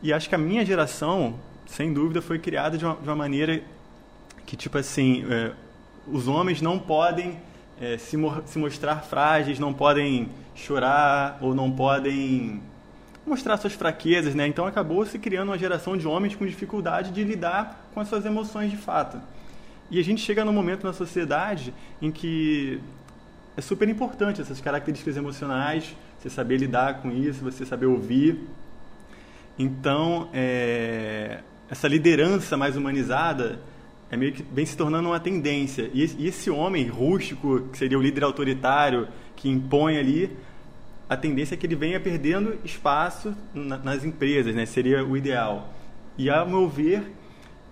E 0.03 0.13
acho 0.13 0.29
que 0.29 0.35
a 0.35 0.39
minha 0.39 0.65
geração, 0.65 1.35
sem 1.67 1.93
dúvida, 1.93 2.23
foi 2.23 2.39
criada 2.39 2.79
de 2.79 2.85
uma, 2.85 2.95
de 2.95 3.09
uma 3.09 3.17
maneira 3.17 3.61
que, 4.47 4.57
tipo 4.57 4.79
assim, 4.79 5.25
é, 5.29 5.53
os 6.07 6.29
homens 6.29 6.63
não 6.63 6.79
podem 6.79 7.39
é, 7.81 7.99
se, 7.99 8.17
se 8.47 8.59
mostrar 8.59 8.97
frágeis, 9.03 9.59
não 9.59 9.73
podem 9.75 10.29
chorar 10.55 11.39
ou 11.41 11.55
não 11.55 11.71
podem 11.71 12.63
mostrar 13.27 13.57
suas 13.57 13.73
fraquezas, 13.73 14.35
né? 14.35 14.47
Então 14.47 14.67
acabou 14.67 15.05
se 15.05 15.19
criando 15.19 15.49
uma 15.49 15.59
geração 15.59 15.97
de 15.97 16.07
homens 16.07 16.35
com 16.35 16.47
dificuldade 16.47 17.11
de 17.11 17.23
lidar 17.25 17.89
com 17.93 18.01
as 18.01 18.09
suas 18.09 18.25
emoções 18.25 18.71
de 18.71 18.77
fato. 18.77 19.21
E 19.91 19.99
a 19.99 20.05
gente 20.05 20.21
chega 20.21 20.45
num 20.45 20.53
momento 20.53 20.85
na 20.87 20.93
sociedade 20.93 21.75
em 22.01 22.11
que 22.11 22.81
é 23.57 23.61
super 23.61 23.89
importante 23.89 24.41
essas 24.41 24.61
características 24.61 25.17
emocionais, 25.17 25.97
você 26.19 26.31
saber 26.31 26.59
lidar 26.59 27.03
com 27.03 27.11
isso, 27.11 27.43
você 27.43 27.67
saber 27.67 27.87
ouvir. 27.87 28.39
Então, 29.59 30.29
é, 30.33 31.41
essa 31.69 31.89
liderança 31.89 32.57
mais 32.57 32.77
humanizada 32.77 33.61
é 34.11 34.17
meio 34.17 34.33
que 34.33 34.43
vem 34.43 34.65
se 34.65 34.77
tornando 34.77 35.09
uma 35.09 35.21
tendência. 35.21 35.91
E 35.93 36.27
esse 36.27 36.51
homem 36.51 36.87
rústico, 36.89 37.69
que 37.73 37.79
seria 37.79 37.99
o 37.99 38.03
líder 38.03 38.25
autoritário, 38.25 39.09
que 39.37 39.49
impõe 39.49 39.99
ali, 39.99 40.37
a 41.09 41.17
tendência 41.17 41.55
é 41.55 41.57
que 41.57 41.67
ele 41.67 41.77
venha 41.77 41.99
perdendo 41.99 42.59
espaço 42.65 43.35
nas 43.55 44.05
empresas, 44.05 44.55
né? 44.55 44.65
seria 44.67 45.05
o 45.05 45.17
ideal. 45.17 45.73
E, 46.17 46.31
ao 46.31 46.49
meu 46.49 46.69
ver, 46.69 47.03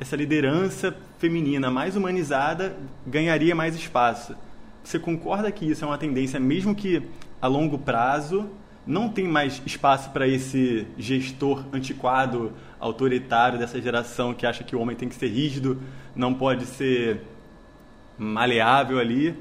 essa 0.00 0.16
liderança 0.16 0.96
feminina 1.18 1.70
mais 1.70 1.96
humanizada 1.96 2.76
ganharia 3.06 3.54
mais 3.54 3.74
espaço. 3.74 4.34
Você 4.82 4.98
concorda 4.98 5.50
que 5.50 5.68
isso 5.68 5.84
é 5.84 5.88
uma 5.88 5.98
tendência, 5.98 6.38
mesmo 6.38 6.74
que 6.74 7.02
a 7.42 7.46
longo 7.46 7.78
prazo 7.78 8.48
não 8.86 9.08
tem 9.08 9.28
mais 9.28 9.60
espaço 9.66 10.10
para 10.10 10.26
esse 10.26 10.86
gestor 10.96 11.64
antiquado, 11.72 12.52
autoritário 12.80 13.58
dessa 13.58 13.80
geração 13.80 14.32
que 14.32 14.46
acha 14.46 14.64
que 14.64 14.74
o 14.74 14.80
homem 14.80 14.96
tem 14.96 15.08
que 15.08 15.14
ser 15.14 15.28
rígido, 15.28 15.82
não 16.16 16.32
pode 16.32 16.64
ser 16.64 17.20
maleável 18.16 18.98
ali? 18.98 19.36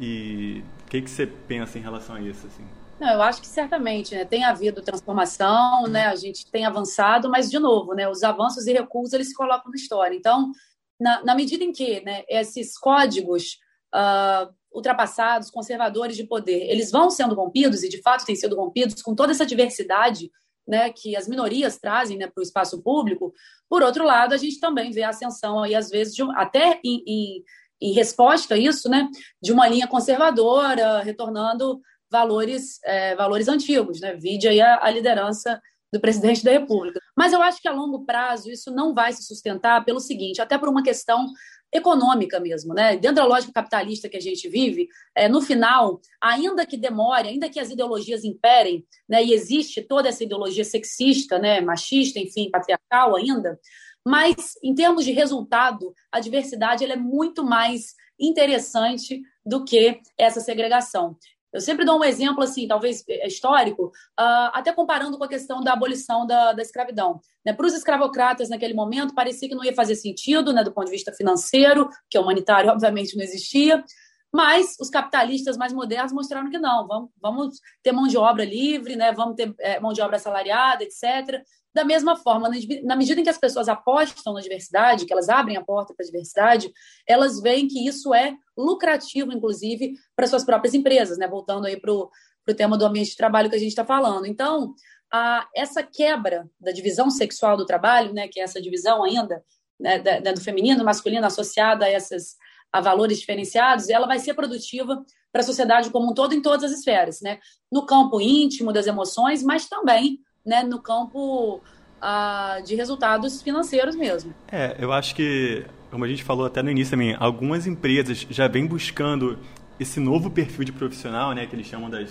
E 0.00 0.62
o 0.86 0.90
que, 0.90 1.02
que 1.02 1.10
você 1.10 1.26
pensa 1.26 1.78
em 1.78 1.82
relação 1.82 2.14
a 2.14 2.20
isso? 2.20 2.46
Assim? 2.46 2.62
Não, 3.02 3.14
eu 3.14 3.22
acho 3.22 3.40
que 3.40 3.48
certamente 3.48 4.14
né, 4.14 4.24
tem 4.24 4.44
havido 4.44 4.80
transformação, 4.80 5.88
né, 5.88 6.06
a 6.06 6.14
gente 6.14 6.48
tem 6.48 6.64
avançado, 6.64 7.28
mas, 7.28 7.50
de 7.50 7.58
novo, 7.58 7.94
né, 7.94 8.08
os 8.08 8.22
avanços 8.22 8.64
e 8.68 8.72
recuos 8.72 9.12
eles 9.12 9.30
se 9.30 9.34
colocam 9.34 9.72
na 9.72 9.74
história. 9.74 10.14
Então, 10.14 10.52
na, 11.00 11.20
na 11.24 11.34
medida 11.34 11.64
em 11.64 11.72
que 11.72 12.00
né, 12.04 12.22
esses 12.28 12.78
códigos 12.78 13.58
uh, 13.92 14.54
ultrapassados, 14.72 15.50
conservadores 15.50 16.16
de 16.16 16.22
poder, 16.22 16.70
eles 16.70 16.92
vão 16.92 17.10
sendo 17.10 17.34
rompidos, 17.34 17.82
e 17.82 17.88
de 17.88 18.00
fato 18.00 18.24
têm 18.24 18.36
sido 18.36 18.54
rompidos, 18.54 19.02
com 19.02 19.16
toda 19.16 19.32
essa 19.32 19.44
diversidade 19.44 20.30
né, 20.64 20.88
que 20.90 21.16
as 21.16 21.26
minorias 21.26 21.78
trazem 21.78 22.16
né, 22.16 22.28
para 22.28 22.40
o 22.40 22.44
espaço 22.44 22.80
público, 22.84 23.32
por 23.68 23.82
outro 23.82 24.04
lado, 24.04 24.32
a 24.32 24.36
gente 24.36 24.60
também 24.60 24.92
vê 24.92 25.02
a 25.02 25.08
ascensão, 25.08 25.60
aí, 25.60 25.74
às 25.74 25.90
vezes, 25.90 26.14
de, 26.14 26.22
até 26.36 26.78
em, 26.84 27.02
em, 27.04 27.44
em 27.80 27.92
resposta 27.94 28.54
a 28.54 28.58
isso, 28.58 28.88
né, 28.88 29.08
de 29.42 29.50
uma 29.50 29.66
linha 29.66 29.88
conservadora, 29.88 31.00
retornando 31.00 31.80
valores, 32.12 32.78
é, 32.84 33.16
valores 33.16 33.48
antigos, 33.48 34.00
né? 34.00 34.14
Vide 34.14 34.46
aí 34.46 34.60
a, 34.60 34.84
a, 34.84 34.90
liderança 34.90 35.60
do 35.90 35.98
presidente 35.98 36.44
da 36.44 36.52
República. 36.52 37.00
Mas 37.16 37.32
eu 37.32 37.42
acho 37.42 37.60
que 37.60 37.68
a 37.68 37.72
longo 37.72 38.04
prazo 38.04 38.50
isso 38.50 38.70
não 38.70 38.94
vai 38.94 39.12
se 39.12 39.24
sustentar 39.24 39.84
pelo 39.84 39.98
seguinte, 39.98 40.40
até 40.40 40.58
por 40.58 40.68
uma 40.68 40.82
questão 40.82 41.26
econômica 41.72 42.38
mesmo, 42.38 42.74
né? 42.74 42.96
Dentro 42.96 43.16
da 43.16 43.24
lógica 43.24 43.52
capitalista 43.52 44.08
que 44.08 44.16
a 44.16 44.20
gente 44.20 44.46
vive, 44.46 44.88
é, 45.16 45.26
no 45.26 45.40
final, 45.40 46.00
ainda 46.20 46.66
que 46.66 46.76
demore, 46.76 47.28
ainda 47.28 47.48
que 47.48 47.58
as 47.58 47.70
ideologias 47.70 48.24
imperem, 48.24 48.84
né? 49.08 49.24
E 49.24 49.32
existe 49.32 49.80
toda 49.80 50.10
essa 50.10 50.22
ideologia 50.22 50.64
sexista, 50.64 51.38
né? 51.38 51.62
Machista, 51.62 52.18
enfim, 52.18 52.50
patriarcal 52.50 53.16
ainda. 53.16 53.58
Mas 54.06 54.54
em 54.62 54.74
termos 54.74 55.04
de 55.04 55.12
resultado, 55.12 55.94
a 56.10 56.20
diversidade 56.20 56.84
ela 56.84 56.92
é 56.92 56.96
muito 56.96 57.42
mais 57.42 57.94
interessante 58.20 59.22
do 59.44 59.64
que 59.64 60.00
essa 60.16 60.40
segregação. 60.40 61.16
Eu 61.52 61.60
sempre 61.60 61.84
dou 61.84 61.98
um 61.98 62.04
exemplo, 62.04 62.42
assim, 62.42 62.66
talvez 62.66 63.04
é, 63.08 63.26
histórico, 63.26 63.86
uh, 64.18 64.50
até 64.52 64.72
comparando 64.72 65.18
com 65.18 65.24
a 65.24 65.28
questão 65.28 65.62
da 65.62 65.72
abolição 65.72 66.26
da, 66.26 66.52
da 66.52 66.62
escravidão. 66.62 67.20
Né? 67.44 67.52
Para 67.52 67.66
os 67.66 67.74
escravocratas, 67.74 68.48
naquele 68.48 68.74
momento, 68.74 69.14
parecia 69.14 69.48
que 69.48 69.54
não 69.54 69.64
ia 69.64 69.74
fazer 69.74 69.94
sentido, 69.96 70.52
né, 70.52 70.64
do 70.64 70.72
ponto 70.72 70.86
de 70.86 70.92
vista 70.92 71.12
financeiro, 71.12 71.88
que 72.08 72.18
o 72.18 72.22
humanitário, 72.22 72.70
obviamente, 72.72 73.16
não 73.16 73.22
existia. 73.22 73.84
Mas 74.32 74.76
os 74.80 74.88
capitalistas 74.88 75.58
mais 75.58 75.72
modernos 75.72 76.12
mostraram 76.12 76.50
que 76.50 76.58
não, 76.58 76.86
vamos, 76.86 77.10
vamos 77.20 77.60
ter 77.82 77.92
mão 77.92 78.08
de 78.08 78.16
obra 78.16 78.44
livre, 78.44 78.96
né? 78.96 79.12
vamos 79.12 79.36
ter 79.36 79.54
é, 79.60 79.78
mão 79.78 79.92
de 79.92 80.00
obra 80.00 80.16
assalariada, 80.16 80.82
etc. 80.82 81.42
Da 81.74 81.84
mesma 81.84 82.16
forma, 82.16 82.50
na 82.82 82.96
medida 82.96 83.20
em 83.20 83.24
que 83.24 83.30
as 83.30 83.38
pessoas 83.38 83.68
apostam 83.68 84.32
na 84.32 84.40
diversidade, 84.40 85.04
que 85.04 85.12
elas 85.12 85.28
abrem 85.28 85.56
a 85.56 85.64
porta 85.64 85.94
para 85.94 86.04
a 86.04 86.06
diversidade, 86.06 86.72
elas 87.06 87.40
veem 87.40 87.68
que 87.68 87.86
isso 87.86 88.14
é 88.14 88.34
lucrativo, 88.56 89.32
inclusive, 89.32 89.94
para 90.16 90.26
suas 90.26 90.44
próprias 90.44 90.74
empresas, 90.74 91.18
né? 91.18 91.26
Voltando 91.26 91.66
aí 91.66 91.78
para 91.78 91.92
o 91.92 92.10
tema 92.56 92.76
do 92.76 92.86
ambiente 92.86 93.10
de 93.10 93.16
trabalho 93.16 93.48
que 93.48 93.56
a 93.56 93.58
gente 93.58 93.70
está 93.70 93.84
falando. 93.84 94.26
Então, 94.26 94.74
a, 95.10 95.46
essa 95.54 95.82
quebra 95.82 96.46
da 96.60 96.72
divisão 96.72 97.10
sexual 97.10 97.56
do 97.56 97.66
trabalho, 97.66 98.12
né? 98.12 98.28
Que 98.28 98.40
é 98.40 98.42
essa 98.42 98.60
divisão 98.60 99.02
ainda 99.02 99.42
né, 99.80 99.98
da, 99.98 100.32
do 100.32 100.40
feminino, 100.40 100.84
masculino 100.84 101.26
associada 101.26 101.86
a 101.86 101.90
essas 101.90 102.36
a 102.72 102.80
valores 102.80 103.20
diferenciados, 103.20 103.88
ela 103.88 104.06
vai 104.06 104.18
ser 104.18 104.34
produtiva 104.34 105.04
para 105.30 105.42
a 105.42 105.44
sociedade 105.44 105.90
como 105.90 106.10
um 106.10 106.14
todo 106.14 106.34
em 106.34 106.40
todas 106.40 106.64
as 106.64 106.78
esferas, 106.78 107.20
né? 107.20 107.38
No 107.70 107.84
campo 107.84 108.20
íntimo 108.20 108.72
das 108.72 108.86
emoções, 108.86 109.42
mas 109.42 109.68
também 109.68 110.20
né, 110.44 110.62
no 110.62 110.80
campo 110.80 111.56
uh, 111.56 112.62
de 112.64 112.74
resultados 112.74 113.42
financeiros 113.42 113.94
mesmo. 113.94 114.34
É, 114.50 114.76
eu 114.78 114.92
acho 114.92 115.14
que, 115.14 115.64
como 115.90 116.04
a 116.04 116.08
gente 116.08 116.24
falou 116.24 116.46
até 116.46 116.62
no 116.62 116.70
início 116.70 116.90
também, 116.92 117.16
algumas 117.18 117.66
empresas 117.66 118.26
já 118.28 118.48
vêm 118.48 118.66
buscando 118.66 119.38
esse 119.78 120.00
novo 120.00 120.30
perfil 120.30 120.64
de 120.64 120.72
profissional, 120.72 121.32
né, 121.32 121.46
que 121.46 121.54
eles 121.54 121.66
chamam 121.66 121.88
das 121.88 122.10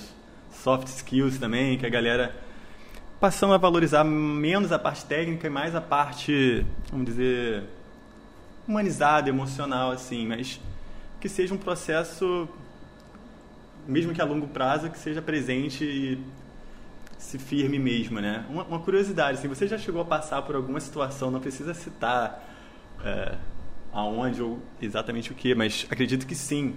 soft 0.52 0.88
skills 0.88 1.38
também, 1.38 1.78
que 1.78 1.86
a 1.86 1.90
galera 1.90 2.36
passando 3.20 3.54
a 3.54 3.58
valorizar 3.58 4.04
menos 4.04 4.72
a 4.72 4.80
parte 4.80 5.06
técnica 5.06 5.46
e 5.46 5.50
mais 5.50 5.76
a 5.76 5.82
parte, 5.82 6.66
vamos 6.90 7.06
dizer, 7.06 7.64
humanizada, 8.72 9.30
emocional, 9.30 9.92
assim, 9.92 10.26
mas 10.26 10.60
que 11.20 11.28
seja 11.30 11.54
um 11.54 11.58
processo, 11.58 12.48
mesmo 13.88 14.14
que 14.14 14.22
a 14.22 14.26
longo 14.26 14.48
prazo, 14.48 14.90
que 14.90 14.98
seja 14.98 15.22
presente 15.22 15.84
e 15.84 16.18
se 17.18 17.38
firme 17.38 17.78
mesmo, 17.78 18.20
né? 18.20 18.44
Uma, 18.50 18.64
uma, 18.64 18.80
curiosidade, 18.80 19.38
assim, 19.38 19.48
você 19.48 19.68
já 19.68 19.78
chegou 19.78 20.02
a 20.02 20.06
passar 20.06 20.42
por 20.42 20.56
alguma 20.56 20.80
situação, 20.80 21.30
não 21.30 21.40
precisa 21.40 21.74
citar 21.74 22.50
é, 23.04 23.36
aonde 23.94 24.42
ou 24.42 24.60
exatamente 24.82 25.32
o 25.32 25.36
que, 25.36 25.54
mas 25.54 25.86
acredito 25.90 26.26
que 26.26 26.34
sim, 26.34 26.76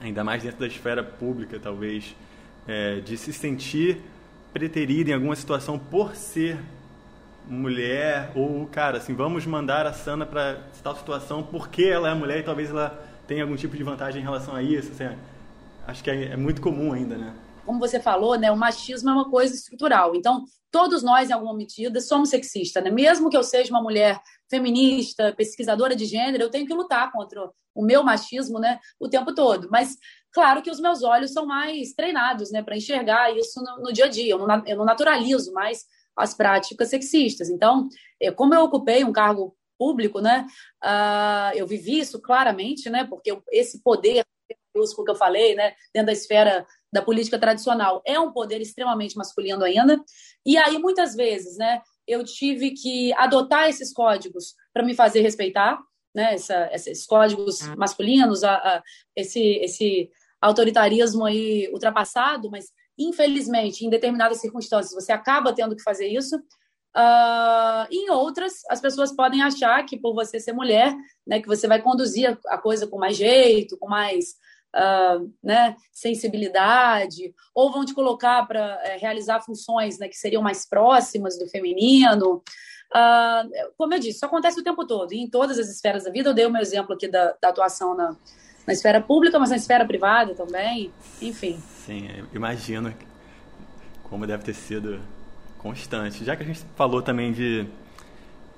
ainda 0.00 0.24
mais 0.24 0.42
dentro 0.42 0.60
da 0.60 0.66
esfera 0.66 1.04
pública, 1.04 1.58
talvez, 1.58 2.16
é, 2.66 3.00
de 3.00 3.18
se 3.18 3.32
sentir 3.32 4.00
preterida 4.52 5.10
em 5.10 5.12
alguma 5.12 5.36
situação 5.36 5.78
por 5.78 6.16
ser 6.16 6.58
mulher 7.46 8.32
ou, 8.34 8.66
cara, 8.66 8.98
assim, 8.98 9.14
vamos 9.14 9.46
mandar 9.46 9.86
a 9.86 9.92
Sana 9.92 10.26
para 10.26 10.62
tal 10.82 10.96
situação 10.96 11.42
porque 11.42 11.84
ela 11.84 12.10
é 12.10 12.14
mulher 12.14 12.40
e 12.40 12.42
talvez 12.42 12.70
ela 12.70 13.02
tenha 13.26 13.42
algum 13.42 13.56
tipo 13.56 13.76
de 13.76 13.82
vantagem 13.82 14.20
em 14.20 14.24
relação 14.24 14.54
a 14.54 14.62
isso, 14.62 14.92
assim, 14.92 15.16
acho 15.86 16.02
que 16.02 16.10
é, 16.10 16.32
é 16.32 16.36
muito 16.36 16.60
comum 16.60 16.92
ainda, 16.92 17.16
né? 17.16 17.34
como 17.66 17.80
você 17.80 18.00
falou, 18.00 18.38
né, 18.38 18.50
o 18.50 18.56
machismo 18.56 19.10
é 19.10 19.12
uma 19.12 19.28
coisa 19.28 19.52
estrutural. 19.52 20.14
Então, 20.14 20.44
todos 20.70 21.02
nós, 21.02 21.28
em 21.28 21.32
alguma 21.32 21.54
medida, 21.54 22.00
somos 22.00 22.30
sexistas. 22.30 22.82
Né? 22.82 22.90
Mesmo 22.90 23.28
que 23.28 23.36
eu 23.36 23.42
seja 23.42 23.70
uma 23.70 23.82
mulher 23.82 24.18
feminista, 24.48 25.34
pesquisadora 25.36 25.96
de 25.96 26.06
gênero, 26.06 26.44
eu 26.44 26.50
tenho 26.50 26.66
que 26.66 26.72
lutar 26.72 27.10
contra 27.10 27.50
o 27.74 27.84
meu 27.84 28.04
machismo 28.04 28.60
né, 28.60 28.78
o 29.00 29.08
tempo 29.08 29.34
todo. 29.34 29.68
Mas, 29.70 29.96
claro 30.32 30.62
que 30.62 30.70
os 30.70 30.80
meus 30.80 31.02
olhos 31.02 31.32
são 31.32 31.44
mais 31.44 31.92
treinados 31.92 32.52
né, 32.52 32.62
para 32.62 32.76
enxergar 32.76 33.36
isso 33.36 33.60
no, 33.60 33.82
no, 33.82 33.92
dia 33.92 34.04
a 34.04 34.08
dia. 34.08 34.32
Eu 34.32 34.46
não, 34.46 34.62
eu 34.64 34.76
não 34.76 34.84
naturalizo 34.84 35.52
mais 35.52 35.84
as 36.16 36.34
práticas 36.34 36.88
sexistas. 36.88 37.48
Então, 37.48 37.88
é, 38.20 38.30
como 38.30 38.54
eu 38.54 38.62
ocupei 38.62 39.04
um 39.04 39.12
cargo 39.12 39.56
público, 39.78 40.20
né, 40.20 40.46
uh, 40.82 41.54
eu 41.54 41.66
vivi 41.66 41.98
isso 41.98 42.20
claramente, 42.20 42.88
né, 42.88 43.04
porque 43.04 43.36
esse 43.52 43.82
poder 43.82 44.24
que 44.72 45.10
eu 45.10 45.16
falei, 45.16 45.54
né, 45.54 45.74
dentro 45.92 46.06
da 46.06 46.12
esfera 46.12 46.66
da 46.92 47.02
política 47.02 47.38
tradicional 47.38 48.02
é 48.04 48.18
um 48.20 48.32
poder 48.32 48.60
extremamente 48.60 49.16
masculino 49.16 49.64
ainda. 49.64 50.02
E 50.44 50.56
aí, 50.56 50.78
muitas 50.78 51.14
vezes, 51.14 51.56
né, 51.56 51.80
eu 52.06 52.22
tive 52.24 52.72
que 52.72 53.12
adotar 53.14 53.68
esses 53.68 53.92
códigos 53.92 54.54
para 54.72 54.84
me 54.84 54.94
fazer 54.94 55.20
respeitar, 55.22 55.78
né, 56.14 56.34
essa, 56.34 56.70
esses 56.72 57.06
códigos 57.06 57.60
masculinos, 57.76 58.44
a, 58.44 58.54
a, 58.54 58.82
esse, 59.14 59.40
esse 59.62 60.10
autoritarismo 60.40 61.24
aí 61.24 61.68
ultrapassado, 61.72 62.50
mas 62.50 62.66
infelizmente, 62.98 63.84
em 63.84 63.90
determinadas 63.90 64.40
circunstâncias, 64.40 64.94
você 64.94 65.12
acaba 65.12 65.54
tendo 65.54 65.76
que 65.76 65.82
fazer 65.82 66.06
isso. 66.06 66.36
Uh, 66.96 67.86
em 67.90 68.10
outras, 68.10 68.62
as 68.70 68.80
pessoas 68.80 69.12
podem 69.14 69.42
achar 69.42 69.84
que 69.84 69.98
por 69.98 70.14
você 70.14 70.40
ser 70.40 70.52
mulher, 70.52 70.96
né, 71.26 71.40
que 71.40 71.46
você 71.46 71.68
vai 71.68 71.82
conduzir 71.82 72.38
a 72.46 72.56
coisa 72.56 72.86
com 72.86 72.98
mais 72.98 73.16
jeito, 73.16 73.76
com 73.76 73.86
mais 73.86 74.34
uh, 74.74 75.30
né, 75.42 75.76
sensibilidade, 75.92 77.34
ou 77.54 77.70
vão 77.70 77.84
te 77.84 77.92
colocar 77.92 78.46
para 78.46 78.80
é, 78.82 78.96
realizar 78.96 79.42
funções 79.42 79.98
né, 79.98 80.08
que 80.08 80.16
seriam 80.16 80.42
mais 80.42 80.66
próximas 80.66 81.38
do 81.38 81.46
feminino. 81.48 82.42
Uh, 82.94 83.72
como 83.76 83.92
eu 83.92 83.98
disse, 83.98 84.16
isso 84.16 84.26
acontece 84.26 84.58
o 84.58 84.64
tempo 84.64 84.86
todo, 84.86 85.12
e 85.12 85.18
em 85.18 85.28
todas 85.28 85.58
as 85.58 85.68
esferas 85.68 86.04
da 86.04 86.10
vida. 86.10 86.30
Eu 86.30 86.34
dei 86.34 86.46
o 86.46 86.50
meu 86.50 86.62
exemplo 86.62 86.94
aqui 86.94 87.08
da, 87.08 87.36
da 87.42 87.48
atuação 87.50 87.94
na, 87.94 88.16
na 88.66 88.72
esfera 88.72 89.00
pública, 89.00 89.38
mas 89.38 89.50
na 89.50 89.56
esfera 89.56 89.86
privada 89.86 90.34
também, 90.34 90.90
enfim. 91.22 91.58
Sim, 91.84 92.08
imagino 92.34 92.92
como 94.02 94.26
deve 94.26 94.42
ter 94.42 94.54
sido 94.54 95.00
constante. 95.58 96.24
Já 96.24 96.36
que 96.36 96.42
a 96.42 96.46
gente 96.46 96.64
falou 96.74 97.00
também 97.00 97.32
de 97.32 97.66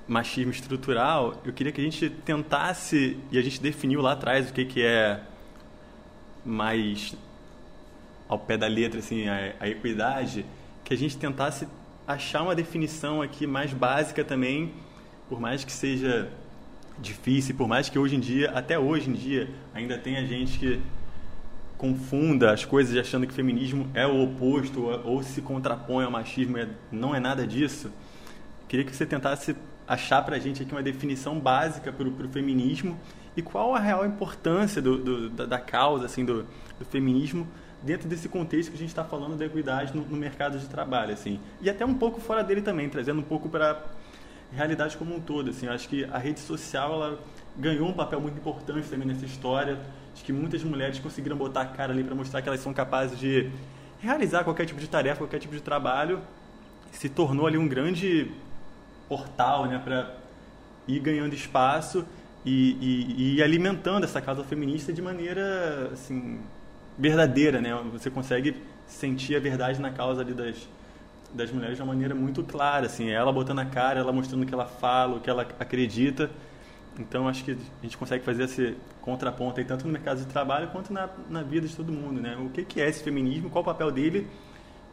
machismo 0.06 0.50
estrutural, 0.50 1.40
eu 1.44 1.52
queria 1.52 1.70
que 1.70 1.80
a 1.80 1.84
gente 1.84 2.08
tentasse, 2.08 3.18
e 3.30 3.38
a 3.38 3.42
gente 3.42 3.60
definiu 3.60 4.00
lá 4.00 4.12
atrás 4.12 4.48
o 4.48 4.52
que, 4.52 4.64
que 4.64 4.82
é 4.82 5.20
mais 6.44 7.14
ao 8.26 8.38
pé 8.38 8.56
da 8.56 8.66
letra 8.66 9.00
assim 9.00 9.28
a, 9.28 9.54
a 9.60 9.68
equidade, 9.68 10.44
que 10.84 10.94
a 10.94 10.96
gente 10.96 11.16
tentasse 11.18 11.68
achar 12.06 12.42
uma 12.42 12.54
definição 12.54 13.20
aqui 13.20 13.46
mais 13.46 13.72
básica 13.72 14.24
também, 14.24 14.72
por 15.28 15.38
mais 15.38 15.64
que 15.64 15.72
seja 15.72 16.30
difícil, 17.00 17.54
por 17.54 17.68
mais 17.68 17.88
que 17.88 17.98
hoje 17.98 18.16
em 18.16 18.20
dia, 18.20 18.50
até 18.50 18.78
hoje 18.78 19.10
em 19.10 19.12
dia, 19.12 19.48
ainda 19.74 19.96
tenha 19.96 20.26
gente 20.26 20.58
que 20.58 20.80
confunda 21.76 22.52
as 22.52 22.64
coisas 22.64 22.96
achando 22.96 23.26
que 23.26 23.32
feminismo 23.32 23.88
é 23.94 24.06
o 24.06 24.24
oposto 24.24 24.84
ou, 25.04 25.22
se 25.22 25.40
contrapõe 25.40 26.04
ao 26.04 26.10
machismo, 26.10 26.58
é, 26.58 26.68
não 26.90 27.14
é 27.14 27.20
nada 27.20 27.46
disso. 27.46 27.90
Queria 28.66 28.84
que 28.84 28.94
você 28.94 29.06
tentasse 29.06 29.56
achar 29.86 30.22
para 30.22 30.36
a 30.36 30.38
gente 30.38 30.62
aqui 30.62 30.72
uma 30.72 30.82
definição 30.82 31.38
básica 31.38 31.92
para 31.92 32.06
o 32.06 32.28
feminismo 32.28 32.98
e 33.36 33.40
qual 33.40 33.74
a 33.74 33.78
real 33.78 34.04
importância 34.04 34.82
do, 34.82 34.98
do, 34.98 35.30
da, 35.30 35.46
da, 35.46 35.58
causa 35.58 36.04
assim 36.04 36.24
do, 36.24 36.42
do, 36.78 36.84
feminismo 36.90 37.46
dentro 37.82 38.06
desse 38.08 38.28
contexto 38.28 38.70
que 38.70 38.76
a 38.76 38.78
gente 38.78 38.90
está 38.90 39.04
falando 39.04 39.36
da 39.36 39.46
equidade 39.46 39.96
no, 39.96 40.02
no, 40.02 40.16
mercado 40.16 40.58
de 40.58 40.66
trabalho 40.66 41.14
assim 41.14 41.40
e 41.62 41.70
até 41.70 41.86
um 41.86 41.94
pouco 41.94 42.20
fora 42.20 42.44
dele 42.44 42.60
também 42.60 42.88
trazendo 42.88 43.20
um 43.20 43.24
pouco 43.24 43.48
para 43.48 43.82
realidade 44.52 44.96
como 44.96 45.14
um 45.14 45.20
todo 45.20 45.50
assim. 45.50 45.66
Eu 45.66 45.72
acho 45.72 45.88
que 45.88 46.04
a 46.04 46.18
rede 46.18 46.40
social 46.40 46.92
ela 46.94 47.20
ganhou 47.56 47.88
um 47.88 47.92
papel 47.92 48.20
muito 48.20 48.38
importante 48.38 48.88
também 48.88 49.06
nessa 49.06 49.24
história. 49.24 49.78
Acho 50.12 50.24
que 50.24 50.32
muitas 50.32 50.62
mulheres 50.62 50.98
conseguiram 50.98 51.36
botar 51.36 51.62
a 51.62 51.66
cara 51.66 51.92
ali 51.92 52.04
para 52.04 52.14
mostrar 52.14 52.42
que 52.42 52.48
elas 52.48 52.60
são 52.60 52.72
capazes 52.72 53.18
de 53.18 53.50
realizar 54.00 54.44
qualquer 54.44 54.66
tipo 54.66 54.80
de 54.80 54.88
tarefa 54.88 55.18
qualquer 55.18 55.38
tipo 55.38 55.54
de 55.54 55.60
trabalho. 55.60 56.20
Se 56.92 57.08
tornou 57.08 57.46
ali 57.46 57.58
um 57.58 57.68
grande 57.68 58.30
portal 59.08 59.66
né 59.66 59.80
para 59.82 60.14
ir 60.86 61.00
ganhando 61.00 61.34
espaço 61.34 62.04
e, 62.44 62.76
e, 62.80 63.36
e, 63.36 63.42
alimentando 63.42 64.04
essa 64.04 64.20
causa 64.20 64.44
feminista 64.44 64.92
de 64.92 65.02
maneira 65.02 65.90
assim 65.92 66.40
verdadeira, 66.96 67.60
né? 67.60 67.74
Você 67.92 68.10
consegue 68.10 68.56
sentir 68.86 69.36
a 69.36 69.40
verdade 69.40 69.80
na 69.80 69.90
causa 69.90 70.22
ali 70.22 70.32
das, 70.32 70.56
das 71.32 71.50
mulheres 71.50 71.76
de 71.76 71.82
uma 71.82 71.92
maneira 71.92 72.14
muito 72.14 72.42
clara, 72.42 72.86
assim, 72.86 73.10
ela 73.10 73.32
botando 73.32 73.58
a 73.58 73.66
cara, 73.66 74.00
ela 74.00 74.12
mostrando 74.12 74.42
o 74.42 74.46
que 74.46 74.54
ela 74.54 74.66
fala, 74.66 75.16
o 75.16 75.20
que 75.20 75.28
ela 75.28 75.42
acredita. 75.58 76.30
Então 76.98 77.28
acho 77.28 77.44
que 77.44 77.52
a 77.52 77.82
gente 77.82 77.96
consegue 77.96 78.24
fazer 78.24 78.44
esse 78.44 78.76
contraponto 79.00 79.60
aí 79.60 79.66
tanto 79.66 79.86
no 79.86 79.92
mercado 79.92 80.18
de 80.18 80.26
trabalho 80.26 80.68
quanto 80.68 80.92
na, 80.92 81.08
na 81.28 81.42
vida 81.42 81.66
de 81.66 81.76
todo 81.76 81.92
mundo, 81.92 82.20
né? 82.20 82.36
O 82.36 82.48
que, 82.48 82.64
que 82.64 82.80
é 82.80 82.88
esse 82.88 83.02
feminismo, 83.02 83.50
qual 83.50 83.62
o 83.62 83.64
papel 83.64 83.90
dele 83.90 84.26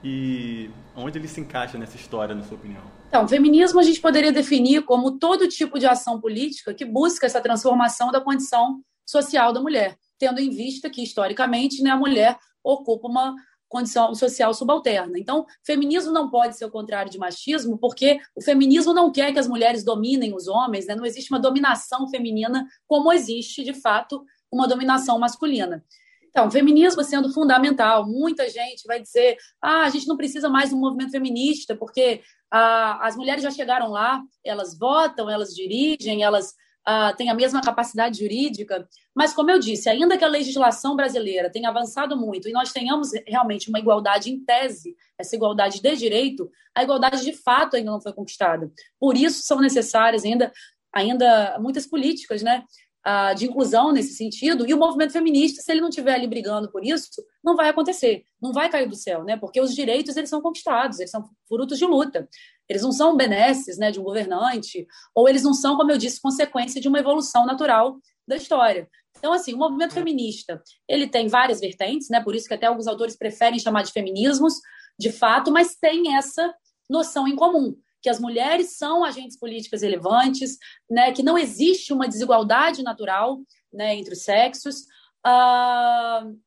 e 0.03 0.69
onde 0.95 1.17
ele 1.17 1.27
se 1.27 1.41
encaixa 1.41 1.77
nessa 1.77 1.95
história, 1.95 2.35
na 2.35 2.43
sua 2.43 2.57
opinião? 2.57 2.83
Então, 3.07 3.27
feminismo 3.27 3.79
a 3.79 3.83
gente 3.83 3.99
poderia 3.99 4.31
definir 4.31 4.83
como 4.83 5.17
todo 5.17 5.47
tipo 5.47 5.79
de 5.79 5.87
ação 5.87 6.21
política 6.21 6.73
que 6.73 6.85
busca 6.85 7.25
essa 7.25 7.41
transformação 7.41 8.11
da 8.11 8.21
condição 8.21 8.81
social 9.03 9.51
da 9.51 9.61
mulher, 9.61 9.97
tendo 10.19 10.39
em 10.39 10.49
vista 10.49 10.89
que, 10.89 11.01
historicamente, 11.01 11.81
né, 11.81 11.89
a 11.89 11.97
mulher 11.97 12.37
ocupa 12.63 13.07
uma 13.07 13.35
condição 13.75 14.15
social 14.15 14.53
subalterna. 14.53 15.19
Então, 15.19 15.45
feminismo 15.61 16.13
não 16.13 16.29
pode 16.29 16.55
ser 16.57 16.63
o 16.63 16.71
contrário 16.71 17.11
de 17.11 17.17
machismo, 17.17 17.77
porque 17.77 18.19
o 18.33 18.41
feminismo 18.41 18.93
não 18.93 19.11
quer 19.11 19.33
que 19.33 19.39
as 19.39 19.49
mulheres 19.49 19.83
dominem 19.83 20.33
os 20.33 20.47
homens, 20.47 20.87
né? 20.87 20.95
não 20.95 21.05
existe 21.05 21.29
uma 21.29 21.39
dominação 21.39 22.07
feminina 22.07 22.65
como 22.87 23.11
existe, 23.11 23.65
de 23.65 23.73
fato, 23.73 24.23
uma 24.49 24.65
dominação 24.65 25.19
masculina. 25.19 25.83
Então, 26.29 26.49
feminismo 26.49 27.03
sendo 27.03 27.33
fundamental, 27.33 28.07
muita 28.07 28.49
gente 28.49 28.87
vai 28.87 29.01
dizer: 29.01 29.37
ah, 29.61 29.83
a 29.83 29.89
gente 29.89 30.07
não 30.07 30.15
precisa 30.15 30.49
mais 30.49 30.69
do 30.69 30.77
movimento 30.77 31.11
feminista, 31.11 31.75
porque 31.75 32.21
ah, 32.49 32.99
as 33.05 33.17
mulheres 33.17 33.43
já 33.43 33.51
chegaram 33.51 33.89
lá, 33.89 34.21
elas 34.43 34.77
votam, 34.77 35.29
elas 35.29 35.53
dirigem, 35.53 36.23
elas 36.23 36.53
uh, 36.87 37.15
têm 37.15 37.29
a 37.29 37.33
mesma 37.33 37.61
capacidade 37.61 38.19
jurídica, 38.19 38.87
mas, 39.13 39.33
como 39.33 39.51
eu 39.51 39.59
disse, 39.59 39.89
ainda 39.89 40.17
que 40.17 40.23
a 40.23 40.27
legislação 40.27 40.95
brasileira 40.95 41.49
tenha 41.49 41.69
avançado 41.69 42.15
muito 42.15 42.47
e 42.47 42.51
nós 42.51 42.71
tenhamos 42.71 43.11
realmente 43.25 43.69
uma 43.69 43.79
igualdade 43.79 44.31
em 44.31 44.39
tese, 44.43 44.95
essa 45.17 45.35
igualdade 45.35 45.81
de 45.81 45.95
direito, 45.95 46.49
a 46.73 46.83
igualdade 46.83 47.23
de 47.23 47.33
fato 47.33 47.75
ainda 47.75 47.91
não 47.91 48.01
foi 48.01 48.13
conquistada. 48.13 48.71
Por 48.99 49.17
isso 49.17 49.43
são 49.43 49.59
necessárias 49.59 50.23
ainda, 50.23 50.51
ainda 50.93 51.57
muitas 51.59 51.85
políticas, 51.87 52.41
né? 52.41 52.63
Uh, 53.07 53.35
de 53.35 53.45
inclusão 53.45 53.91
nesse 53.91 54.15
sentido, 54.15 54.67
e 54.67 54.73
o 54.73 54.79
movimento 54.79 55.13
feminista, 55.13 55.61
se 55.61 55.71
ele 55.71 55.79
não 55.79 55.89
estiver 55.89 56.15
ali 56.15 56.25
brigando 56.25 56.71
por 56.71 56.83
isso, 56.83 57.23
não 57.43 57.55
vai 57.55 57.69
acontecer, 57.69 58.23
não 58.41 58.51
vai 58.51 58.67
cair 58.67 58.89
do 58.89 58.95
céu, 58.95 59.23
né? 59.23 59.37
Porque 59.37 59.61
os 59.61 59.75
direitos 59.75 60.17
eles 60.17 60.27
são 60.27 60.41
conquistados, 60.41 60.99
eles 60.99 61.11
são 61.11 61.23
frutos 61.47 61.77
de 61.77 61.85
luta. 61.85 62.27
Eles 62.67 62.81
não 62.81 62.91
são 62.91 63.15
benesses 63.15 63.77
né, 63.77 63.91
de 63.91 63.99
um 63.99 64.03
governante, 64.03 64.87
ou 65.13 65.29
eles 65.29 65.43
não 65.43 65.53
são, 65.53 65.77
como 65.77 65.91
eu 65.91 65.99
disse, 65.99 66.19
consequência 66.19 66.81
de 66.81 66.87
uma 66.87 66.97
evolução 66.97 67.45
natural 67.45 67.99
da 68.27 68.35
história. 68.35 68.89
Então, 69.17 69.31
assim, 69.31 69.53
o 69.53 69.57
movimento 69.57 69.93
feminista, 69.93 70.61
ele 70.89 71.07
tem 71.07 71.27
várias 71.27 71.59
vertentes, 71.59 72.09
né? 72.09 72.21
Por 72.21 72.35
isso 72.35 72.47
que 72.47 72.53
até 72.53 72.65
alguns 72.65 72.87
autores 72.87 73.15
preferem 73.15 73.59
chamar 73.59 73.83
de 73.83 73.91
feminismos, 73.91 74.55
de 74.99 75.11
fato, 75.11 75.51
mas 75.51 75.75
tem 75.75 76.15
essa 76.15 76.53
noção 76.89 77.27
em 77.27 77.35
comum, 77.35 77.75
que 78.05 78.09
as 78.09 78.19
mulheres 78.19 78.77
são 78.77 79.03
agentes 79.03 79.35
políticos 79.35 79.81
relevantes, 79.81 80.59
né? 80.87 81.11
Que 81.11 81.23
não 81.23 81.35
existe 81.35 81.91
uma 81.91 82.07
desigualdade 82.07 82.83
natural 82.83 83.39
né, 83.73 83.95
entre 83.95 84.13
os 84.13 84.21
sexos. 84.21 84.81
Uh, 85.25 86.39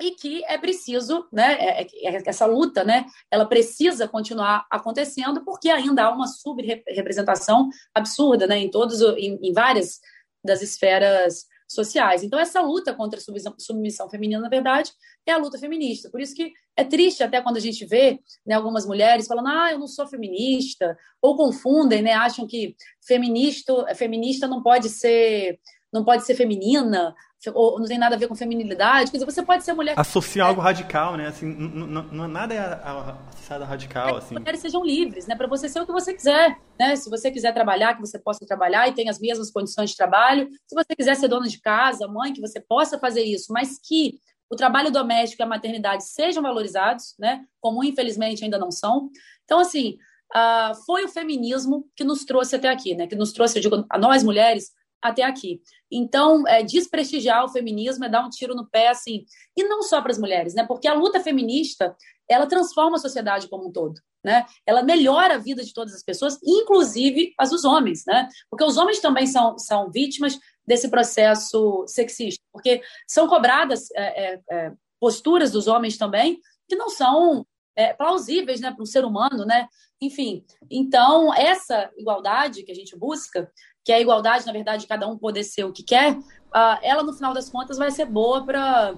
e 0.00 0.12
que 0.12 0.42
é 0.46 0.56
preciso, 0.56 1.28
né, 1.30 1.52
é, 1.60 1.82
é, 1.82 2.16
é, 2.16 2.22
essa 2.24 2.46
luta, 2.46 2.82
né, 2.84 3.04
ela 3.30 3.44
precisa 3.44 4.08
continuar 4.08 4.66
acontecendo 4.70 5.44
porque 5.44 5.68
ainda 5.68 6.04
há 6.04 6.10
uma 6.10 6.26
subrepresentação 6.26 7.68
absurda, 7.94 8.46
né, 8.46 8.56
em 8.56 8.70
todos, 8.70 9.02
em, 9.18 9.38
em 9.42 9.52
várias 9.52 10.00
das 10.42 10.62
esferas 10.62 11.44
sociais. 11.68 12.22
Então 12.22 12.38
essa 12.38 12.60
luta 12.60 12.94
contra 12.94 13.18
a 13.18 13.22
submissão, 13.58 14.08
feminina, 14.08 14.40
na 14.40 14.48
verdade, 14.48 14.92
é 15.26 15.32
a 15.32 15.36
luta 15.38 15.58
feminista. 15.58 16.10
Por 16.10 16.20
isso 16.20 16.34
que 16.34 16.52
é 16.76 16.84
triste 16.84 17.22
até 17.22 17.40
quando 17.40 17.56
a 17.56 17.60
gente 17.60 17.84
vê, 17.86 18.18
né, 18.46 18.54
algumas 18.54 18.86
mulheres 18.86 19.26
falando: 19.26 19.48
"Ah, 19.48 19.72
eu 19.72 19.78
não 19.78 19.86
sou 19.86 20.06
feminista", 20.06 20.96
ou 21.22 21.36
confundem, 21.36 22.02
né, 22.02 22.12
acham 22.12 22.46
que 22.46 22.76
feminista, 23.06 23.94
feminista 23.94 24.46
não 24.46 24.62
pode 24.62 24.88
ser 24.88 25.58
não 25.94 26.04
pode 26.04 26.26
ser 26.26 26.34
feminina, 26.34 27.14
ou 27.54 27.78
não 27.78 27.86
tem 27.86 27.98
nada 27.98 28.16
a 28.16 28.18
ver 28.18 28.26
com 28.26 28.34
feminilidade. 28.34 29.12
Quer 29.12 29.18
dizer, 29.18 29.30
você 29.30 29.44
pode 29.44 29.62
ser 29.62 29.74
mulher. 29.74 29.94
Associar 29.96 30.46
é. 30.46 30.48
algo 30.48 30.60
radical, 30.60 31.16
né? 31.16 31.28
Assim, 31.28 31.46
não, 31.46 32.24
é 32.24 32.26
nada 32.26 32.82
associado 33.28 33.62
a 33.62 33.66
radical. 33.66 34.08
É 34.08 34.18
assim. 34.18 34.34
As 34.34 34.40
mulheres 34.40 34.60
sejam 34.60 34.84
livres, 34.84 35.28
né? 35.28 35.36
Para 35.36 35.46
você 35.46 35.68
ser 35.68 35.80
o 35.80 35.86
que 35.86 35.92
você 35.92 36.12
quiser. 36.12 36.58
Né? 36.78 36.96
Se 36.96 37.08
você 37.08 37.30
quiser 37.30 37.54
trabalhar, 37.54 37.94
que 37.94 38.00
você 38.00 38.18
possa 38.18 38.44
trabalhar 38.44 38.88
e 38.88 38.92
tenha 38.92 39.08
as 39.08 39.20
mesmas 39.20 39.52
condições 39.52 39.90
de 39.90 39.96
trabalho. 39.96 40.48
Se 40.66 40.74
você 40.74 40.96
quiser 40.96 41.14
ser 41.14 41.28
dona 41.28 41.46
de 41.46 41.60
casa, 41.60 42.08
mãe, 42.08 42.32
que 42.32 42.40
você 42.40 42.60
possa 42.60 42.98
fazer 42.98 43.22
isso, 43.22 43.52
mas 43.52 43.78
que 43.78 44.18
o 44.50 44.56
trabalho 44.56 44.90
doméstico 44.90 45.42
e 45.42 45.44
a 45.44 45.48
maternidade 45.48 46.04
sejam 46.04 46.42
valorizados, 46.42 47.14
né? 47.20 47.44
Como 47.60 47.84
infelizmente 47.84 48.42
ainda 48.42 48.58
não 48.58 48.72
são. 48.72 49.10
Então, 49.44 49.60
assim, 49.60 49.96
uh, 50.34 50.74
foi 50.84 51.04
o 51.04 51.08
feminismo 51.08 51.86
que 51.94 52.02
nos 52.02 52.24
trouxe 52.24 52.56
até 52.56 52.68
aqui, 52.68 52.96
né? 52.96 53.06
Que 53.06 53.14
nos 53.14 53.32
trouxe, 53.32 53.58
eu 53.58 53.62
digo, 53.62 53.86
a 53.88 53.96
nós 53.96 54.24
mulheres, 54.24 54.72
até 55.04 55.22
aqui. 55.22 55.60
Então, 55.92 56.48
é, 56.48 56.62
desprestigiar 56.62 57.44
o 57.44 57.48
feminismo 57.50 58.06
é 58.06 58.08
dar 58.08 58.24
um 58.24 58.30
tiro 58.30 58.54
no 58.54 58.66
pé, 58.66 58.88
assim, 58.88 59.26
e 59.54 59.62
não 59.64 59.82
só 59.82 60.00
para 60.00 60.10
as 60.10 60.18
mulheres, 60.18 60.54
né? 60.54 60.64
Porque 60.66 60.88
a 60.88 60.94
luta 60.94 61.20
feminista, 61.20 61.94
ela 62.26 62.46
transforma 62.46 62.96
a 62.96 63.00
sociedade 63.00 63.46
como 63.48 63.68
um 63.68 63.70
todo, 63.70 64.00
né? 64.24 64.46
Ela 64.66 64.82
melhora 64.82 65.34
a 65.34 65.38
vida 65.38 65.62
de 65.62 65.74
todas 65.74 65.92
as 65.92 66.02
pessoas, 66.02 66.38
inclusive 66.42 67.34
as 67.38 67.50
dos 67.50 67.66
homens, 67.66 68.02
né? 68.06 68.26
Porque 68.48 68.64
os 68.64 68.78
homens 68.78 68.98
também 68.98 69.26
são, 69.26 69.58
são 69.58 69.90
vítimas 69.90 70.38
desse 70.66 70.88
processo 70.88 71.84
sexista, 71.86 72.42
porque 72.50 72.80
são 73.06 73.28
cobradas 73.28 73.90
é, 73.94 74.32
é, 74.32 74.40
é 74.50 74.72
posturas 74.98 75.50
dos 75.50 75.66
homens 75.66 75.98
também 75.98 76.40
que 76.66 76.76
não 76.76 76.88
são 76.88 77.46
é, 77.76 77.92
plausíveis, 77.92 78.58
né, 78.58 78.72
para 78.72 78.82
um 78.82 78.86
ser 78.86 79.04
humano, 79.04 79.44
né? 79.44 79.68
Enfim, 80.00 80.44
então 80.70 81.32
essa 81.34 81.90
igualdade 81.96 82.62
que 82.62 82.72
a 82.72 82.74
gente 82.74 82.96
busca, 82.96 83.50
que 83.84 83.92
é 83.92 83.96
a 83.96 84.00
igualdade, 84.00 84.46
na 84.46 84.52
verdade, 84.52 84.82
de 84.82 84.88
cada 84.88 85.06
um 85.06 85.18
poder 85.18 85.44
ser 85.44 85.64
o 85.64 85.72
que 85.72 85.82
quer, 85.82 86.12
uh, 86.12 86.78
ela, 86.82 87.02
no 87.02 87.12
final 87.12 87.34
das 87.34 87.50
contas, 87.50 87.76
vai 87.76 87.90
ser 87.90 88.06
boa 88.06 88.44
para 88.44 88.94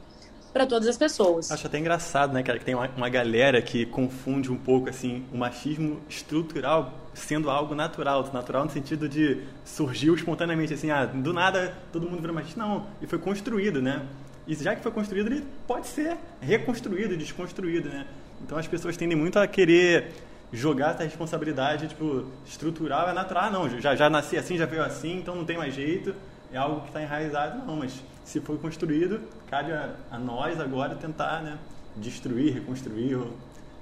para 0.52 0.64
todas 0.64 0.88
as 0.88 0.96
pessoas. 0.96 1.50
Acho 1.50 1.66
até 1.66 1.78
engraçado, 1.78 2.32
né, 2.32 2.42
cara, 2.42 2.58
que 2.58 2.64
tem 2.64 2.74
uma, 2.74 2.88
uma, 2.96 3.10
galera 3.10 3.60
que 3.60 3.84
confunde 3.84 4.50
um 4.50 4.56
pouco, 4.56 4.88
assim, 4.88 5.22
o 5.30 5.36
machismo 5.36 6.00
estrutural 6.08 6.94
sendo 7.12 7.50
algo 7.50 7.74
natural. 7.74 8.26
Natural 8.32 8.64
no 8.64 8.70
sentido 8.70 9.06
de 9.06 9.42
surgiu 9.66 10.14
espontaneamente, 10.14 10.72
assim, 10.72 10.90
ah, 10.90 11.04
do 11.04 11.30
nada 11.30 11.76
todo 11.92 12.08
mundo 12.08 12.22
vira 12.22 12.32
machista. 12.32 12.58
Não, 12.58 12.86
e 13.02 13.06
foi 13.06 13.18
construído, 13.18 13.82
né? 13.82 14.06
E 14.46 14.54
já 14.54 14.74
que 14.74 14.82
foi 14.82 14.92
construído, 14.92 15.26
ele 15.26 15.44
pode 15.66 15.88
ser 15.88 16.16
reconstruído, 16.40 17.18
desconstruído, 17.18 17.90
né? 17.90 18.06
Então 18.42 18.56
as 18.56 18.66
pessoas 18.66 18.96
tendem 18.96 19.16
muito 19.16 19.38
a 19.38 19.46
querer 19.46 20.10
jogar 20.52 20.94
essa 20.94 21.04
responsabilidade, 21.04 21.88
tipo, 21.88 22.26
estrutural, 22.46 23.08
é 23.08 23.12
natural. 23.12 23.44
Ah, 23.44 23.50
não, 23.50 23.80
já, 23.80 23.94
já 23.94 24.08
nasci 24.08 24.36
assim, 24.36 24.56
já 24.56 24.66
veio 24.66 24.82
assim, 24.82 25.18
então 25.18 25.34
não 25.34 25.44
tem 25.44 25.56
mais 25.56 25.74
jeito. 25.74 26.14
É 26.52 26.56
algo 26.56 26.82
que 26.82 26.88
está 26.88 27.02
enraizado, 27.02 27.64
não. 27.66 27.76
Mas 27.76 28.02
se 28.24 28.40
foi 28.40 28.56
construído, 28.58 29.20
cabe 29.48 29.72
a, 29.72 29.94
a 30.10 30.18
nós 30.18 30.60
agora 30.60 30.94
tentar, 30.94 31.42
né, 31.42 31.58
destruir, 31.96 32.54
reconstruir, 32.54 33.14
ou 33.16 33.32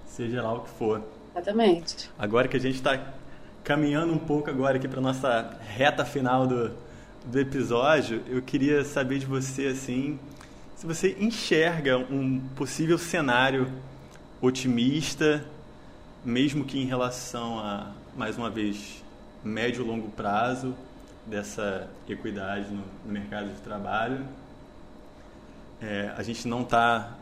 seja 0.07 0.43
lá 0.43 0.55
o 0.55 0.61
que 0.61 0.71
for. 0.71 1.03
Exatamente. 1.35 2.11
Agora 2.19 2.49
que 2.49 2.57
a 2.57 2.61
gente 2.61 2.77
está 2.77 2.99
caminhando 3.63 4.13
um 4.13 4.19
pouco 4.19 4.51
agora 4.51 4.77
aqui 4.77 4.87
para 4.87 5.01
nossa 5.01 5.57
reta 5.61 6.05
final 6.05 6.47
do, 6.47 6.71
do 7.25 7.39
episódio, 7.41 8.23
eu 8.29 8.41
queria 8.43 8.85
saber 8.85 9.19
de 9.19 9.27
você, 9.27 9.67
assim, 9.67 10.19
se 10.77 10.87
você 10.87 11.17
enxerga 11.19 11.97
um 11.99 12.41
possível 12.55 12.99
cenário 12.99 13.73
otimista 14.41 15.45
mesmo 16.25 16.65
que 16.65 16.79
em 16.79 16.87
relação 16.87 17.59
a, 17.59 17.93
mais 18.17 18.39
uma 18.39 18.49
vez, 18.49 19.03
médio 19.43 19.85
e 19.85 19.87
longo 19.87 20.09
prazo 20.11 20.75
dessa 21.27 21.89
equidade 22.09 22.71
no, 22.71 22.83
no 23.05 23.13
mercado 23.13 23.49
de 23.49 23.61
trabalho. 23.61 24.25
É, 25.81 26.15
a 26.17 26.23
gente 26.23 26.49
não 26.49 26.63
está 26.63 27.13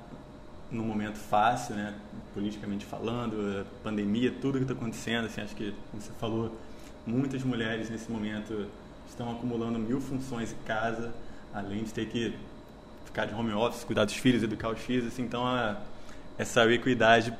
num 0.70 0.84
momento 0.84 1.18
fácil, 1.18 1.74
né, 1.74 1.94
politicamente 2.32 2.86
falando, 2.86 3.66
pandemia, 3.82 4.32
tudo 4.40 4.58
que 4.58 4.64
está 4.64 4.74
acontecendo. 4.74 5.26
Assim, 5.26 5.40
acho 5.40 5.54
que, 5.54 5.74
como 5.90 6.02
você 6.02 6.12
falou, 6.18 6.56
muitas 7.06 7.42
mulheres 7.42 7.90
nesse 7.90 8.10
momento 8.10 8.68
estão 9.08 9.30
acumulando 9.32 9.78
mil 9.78 10.00
funções 10.00 10.52
em 10.52 10.66
casa, 10.66 11.12
além 11.52 11.82
de 11.82 11.92
ter 11.92 12.06
que 12.06 12.34
ficar 13.04 13.26
de 13.26 13.34
home 13.34 13.52
office, 13.52 13.84
cuidar 13.84 14.04
dos 14.04 14.14
filhos, 14.14 14.42
educar 14.42 14.70
os 14.70 14.80
filhos. 14.80 15.06
Assim, 15.08 15.22
então, 15.22 15.46
a, 15.46 15.76
essa 16.38 16.64
equidade 16.72 17.36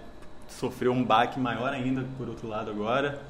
sofreu 0.58 0.92
um 0.92 1.04
baque 1.04 1.38
maior 1.38 1.72
ainda, 1.72 2.04
por 2.16 2.28
outro 2.28 2.48
lado, 2.48 2.70
agora. 2.70 3.22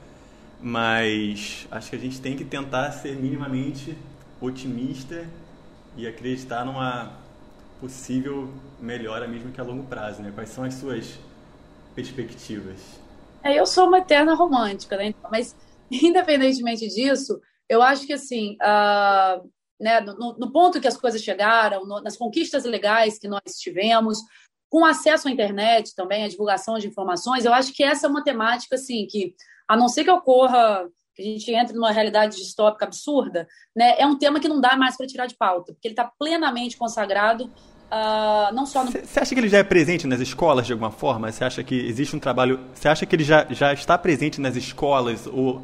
Mas 0.60 1.66
acho 1.70 1.90
que 1.90 1.96
a 1.96 1.98
gente 1.98 2.20
tem 2.20 2.36
que 2.36 2.44
tentar 2.44 2.92
ser 2.92 3.16
minimamente 3.16 3.96
otimista 4.40 5.26
e 5.96 6.06
acreditar 6.06 6.64
numa 6.64 7.12
possível 7.80 8.48
melhora, 8.80 9.26
mesmo 9.26 9.50
que 9.50 9.60
a 9.60 9.64
longo 9.64 9.84
prazo. 9.84 10.22
Né? 10.22 10.30
Quais 10.32 10.50
são 10.50 10.62
as 10.64 10.74
suas 10.74 11.18
perspectivas? 11.94 12.78
É, 13.42 13.58
eu 13.58 13.66
sou 13.66 13.88
uma 13.88 13.98
eterna 13.98 14.34
romântica, 14.34 14.96
né? 14.96 15.12
mas 15.30 15.56
independentemente 15.90 16.86
disso, 16.88 17.40
eu 17.68 17.82
acho 17.82 18.06
que 18.06 18.12
assim, 18.12 18.56
uh, 18.62 19.50
né, 19.80 20.00
no, 20.00 20.36
no, 20.38 20.52
ponto 20.52 20.80
que 20.80 20.86
as 20.86 20.96
coisas 20.96 21.22
chegaram, 21.22 21.84
no, 21.84 22.00
nas 22.00 22.16
conquistas 22.16 22.64
legais 22.64 23.18
que 23.18 23.26
nós 23.26 23.42
tivemos, 23.58 24.18
com 24.72 24.86
acesso 24.86 25.28
à 25.28 25.30
internet 25.30 25.94
também, 25.94 26.24
a 26.24 26.28
divulgação 26.28 26.78
de 26.78 26.88
informações, 26.88 27.44
eu 27.44 27.52
acho 27.52 27.74
que 27.74 27.84
essa 27.84 28.06
é 28.06 28.10
uma 28.10 28.24
temática, 28.24 28.76
assim, 28.76 29.06
que, 29.06 29.34
a 29.68 29.76
não 29.76 29.86
ser 29.86 30.02
que 30.02 30.10
ocorra, 30.10 30.88
que 31.14 31.20
a 31.20 31.24
gente 31.26 31.52
entre 31.52 31.74
numa 31.74 31.92
realidade 31.92 32.38
distópica 32.38 32.86
absurda, 32.86 33.46
né, 33.76 33.96
é 33.98 34.06
um 34.06 34.16
tema 34.16 34.40
que 34.40 34.48
não 34.48 34.62
dá 34.62 34.74
mais 34.74 34.96
para 34.96 35.06
tirar 35.06 35.26
de 35.26 35.36
pauta, 35.36 35.74
porque 35.74 35.88
ele 35.88 35.92
está 35.92 36.10
plenamente 36.18 36.78
consagrado 36.78 37.52
Uh, 37.92 38.50
não 38.54 38.64
só. 38.64 38.86
Você 38.86 39.20
acha 39.20 39.34
que 39.34 39.38
ele 39.38 39.50
já 39.50 39.58
é 39.58 39.62
presente 39.62 40.06
nas 40.06 40.18
escolas 40.18 40.64
de 40.64 40.72
alguma 40.72 40.90
forma? 40.90 41.30
Você 41.30 41.44
acha 41.44 41.62
que 41.62 41.74
existe 41.74 42.16
um 42.16 42.18
trabalho... 42.18 42.58
Você 42.72 42.88
acha 42.88 43.04
que 43.04 43.14
ele 43.14 43.22
já, 43.22 43.46
já 43.50 43.70
está 43.74 43.98
presente 43.98 44.40
nas 44.40 44.56
escolas 44.56 45.26
ou 45.26 45.62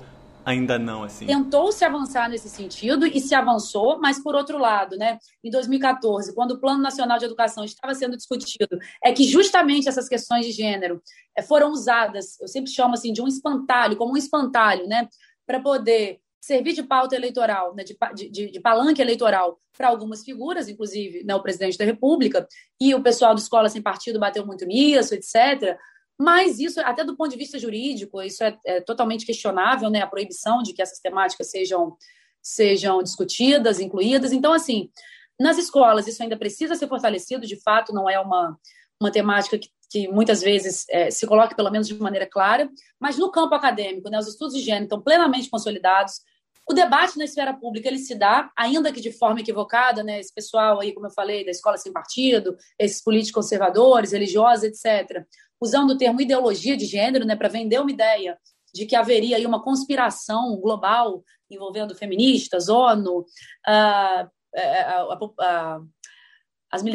ainda 0.49 0.79
não, 0.79 1.05
assim? 1.05 1.27
Tentou 1.27 1.71
se 1.71 1.85
avançar 1.85 2.29
nesse 2.29 2.49
sentido 2.49 3.07
e 3.07 3.21
se 3.21 3.35
avançou, 3.35 4.01
mas 4.01 4.19
por 4.19 4.35
outro 4.35 4.59
lado, 4.59 4.97
né, 4.97 5.19
em 5.45 5.51
2014, 5.51 6.35
quando 6.35 6.53
o 6.53 6.61
Plano 6.61 6.83
Nacional 6.83 7.19
de 7.19 7.27
Educação 7.27 7.65
estava 7.65 7.95
sendo 7.95 8.17
discutido, 8.17 8.79
é 9.05 9.13
que 9.13 9.25
justamente 9.25 9.89
essas 9.89 10.09
questões 10.09 10.47
de 10.47 10.53
gênero 10.53 11.03
eh, 11.37 11.43
foram 11.43 11.71
usadas, 11.71 12.41
eu 12.41 12.49
sempre 12.49 12.71
chamo 12.71 12.95
assim 12.95 13.13
de 13.13 13.21
um 13.21 13.29
espantalho, 13.29 13.97
como 13.97 14.15
um 14.15 14.17
espantalho, 14.17 14.87
né, 14.87 15.07
para 15.47 15.61
poder 15.61 16.19
servir 16.41 16.73
de 16.73 16.83
pauta 16.83 17.15
eleitoral, 17.15 17.75
né, 17.75 17.85
de, 17.85 17.97
de, 18.31 18.51
de, 18.51 18.61
palanque 18.61 19.03
eleitoral 19.03 19.61
para 19.77 19.89
algumas 19.89 20.25
figuras, 20.25 20.69
inclusive 20.69 21.23
né, 21.25 21.35
o 21.35 21.43
presidente 21.43 21.77
da 21.77 21.85
República, 21.85 22.49
e 22.81 22.95
o 22.95 23.03
pessoal 23.03 23.35
do 23.35 23.41
Escola 23.41 23.69
Sem 23.69 23.83
Partido 23.83 24.19
bateu 24.19 24.47
muito 24.47 24.65
nisso, 24.65 25.15
etc. 25.15 25.77
Mas 26.19 26.59
isso, 26.59 26.81
até 26.81 27.05
do 27.05 27.17
ponto 27.17 27.31
de 27.31 27.37
vista 27.37 27.59
jurídico, 27.59 28.21
isso 28.21 28.43
é, 28.43 28.59
é 28.67 28.81
totalmente 28.81 29.25
questionável, 29.25 29.89
né, 29.89 30.01
a 30.01 30.07
proibição 30.07 30.63
de 30.63 30.73
que 30.73 30.83
essas 30.83 30.99
temáticas 30.99 31.51
sejam, 31.51 31.97
sejam 32.43 33.03
discutidas, 33.03 33.79
incluídas. 33.79 34.33
Então, 34.33 34.53
assim, 34.53 34.91
nas 35.39 35.59
escolas 35.59 36.09
isso 36.09 36.23
ainda 36.23 36.37
precisa 36.37 36.75
ser 36.75 36.89
fortalecido, 36.89 37.47
de 37.47 37.61
fato, 37.63 37.93
não 37.93 38.11
é 38.11 38.19
uma, 38.19 38.59
uma 39.01 39.13
temática 39.13 39.57
que 39.59 39.69
que 39.91 40.07
muitas 40.09 40.43
vezes 40.43 40.85
é, 40.91 41.11
se 41.11 41.27
coloque 41.27 41.57
pelo 41.57 41.71
menos 41.71 41.89
de 41.89 41.95
maneira 41.95 42.27
clara, 42.27 42.71
mas 43.01 43.17
no 43.17 43.31
campo 43.31 43.55
acadêmico, 43.55 44.11
né, 44.11 44.19
os 44.19 44.29
estudos 44.29 44.55
de 44.55 44.61
gênero 44.61 44.85
estão 44.85 45.01
plenamente 45.01 45.49
consolidados. 45.49 46.21
O 46.71 46.75
debate 46.75 47.17
na 47.17 47.25
esfera 47.25 47.55
pública 47.55 47.89
ele 47.89 47.99
se 47.99 48.15
dá, 48.15 48.51
ainda 48.57 48.93
que 48.93 49.01
de 49.01 49.11
forma 49.11 49.41
equivocada, 49.41 50.03
né, 50.03 50.21
esse 50.21 50.33
pessoal 50.35 50.81
aí, 50.81 50.93
como 50.93 51.07
eu 51.07 51.11
falei, 51.11 51.45
da 51.45 51.51
escola 51.51 51.79
sem 51.79 51.93
partido, 51.93 52.57
esses 52.79 53.03
políticos 53.03 53.45
conservadores, 53.45 54.13
religiosos, 54.13 54.65
etc., 54.65 55.25
usando 55.61 55.93
o 55.93 55.99
termo 55.99 56.21
ideologia 56.21 56.77
de 56.77 56.85
gênero, 56.85 57.25
né, 57.25 57.35
para 57.35 57.49
vender 57.49 57.81
uma 57.81 57.91
ideia 57.91 58.39
de 58.73 58.85
que 58.85 58.95
haveria 58.95 59.39
aí 59.39 59.47
uma 59.47 59.63
conspiração 59.63 60.57
global 60.61 61.25
envolvendo 61.51 61.95
feministas, 61.95 62.69
ONU, 62.69 63.25
a, 63.67 64.29
a, 64.55 65.19
a, 65.41 65.81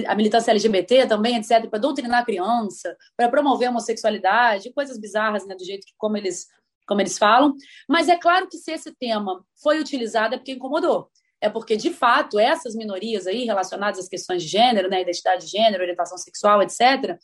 a 0.05 0.15
militância 0.15 0.51
LGBT 0.51 1.07
também, 1.07 1.37
etc., 1.37 1.67
para 1.67 1.79
doutrinar 1.79 2.21
a 2.21 2.25
criança, 2.25 2.95
para 3.17 3.29
promover 3.29 3.67
a 3.67 3.71
homossexualidade, 3.71 4.71
coisas 4.71 4.99
bizarras, 4.99 5.47
né, 5.47 5.55
do 5.55 5.65
jeito 5.65 5.85
que 5.85 5.93
como 5.97 6.15
eles, 6.15 6.47
como 6.87 7.01
eles 7.01 7.17
falam. 7.17 7.53
Mas 7.87 8.09
é 8.09 8.15
claro 8.15 8.47
que 8.47 8.57
se 8.57 8.71
esse 8.71 8.93
tema 8.95 9.43
foi 9.61 9.79
utilizado 9.79 10.35
é 10.35 10.37
porque 10.37 10.53
incomodou. 10.53 11.09
É 11.41 11.49
porque, 11.49 11.75
de 11.75 11.91
fato, 11.91 12.39
essas 12.39 12.73
minorias 12.73 13.27
aí 13.27 13.43
relacionadas 13.43 13.99
às 13.99 14.07
questões 14.07 14.43
de 14.43 14.47
gênero, 14.49 14.89
né, 14.89 15.01
identidade 15.01 15.45
de 15.45 15.51
gênero, 15.51 15.83
orientação 15.83 16.17
sexual, 16.17 16.61
etc., 16.61 17.17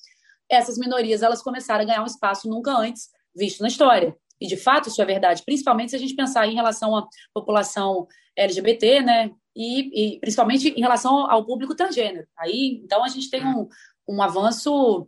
essas 0.49 0.77
minorias 0.77 1.21
elas 1.21 1.41
começaram 1.41 1.83
a 1.83 1.87
ganhar 1.87 2.01
um 2.01 2.07
espaço 2.07 2.49
nunca 2.49 2.71
antes 2.71 3.09
visto 3.35 3.61
na 3.61 3.67
história. 3.67 4.15
E, 4.41 4.47
de 4.47 4.57
fato, 4.57 4.89
isso 4.89 5.01
é 5.01 5.05
verdade, 5.05 5.43
principalmente 5.45 5.91
se 5.91 5.95
a 5.95 5.99
gente 5.99 6.15
pensar 6.15 6.47
em 6.47 6.55
relação 6.55 6.95
à 6.95 7.07
população 7.33 8.07
LGBT, 8.35 9.01
né, 9.01 9.31
e, 9.55 10.15
e, 10.15 10.19
principalmente 10.19 10.69
em 10.69 10.81
relação 10.81 11.29
ao 11.29 11.45
público 11.45 11.75
transgênero. 11.75 12.27
Aí, 12.37 12.81
então, 12.83 13.03
a 13.03 13.07
gente 13.07 13.29
tem 13.29 13.45
um, 13.45 13.67
um 14.07 14.21
avanço 14.21 15.07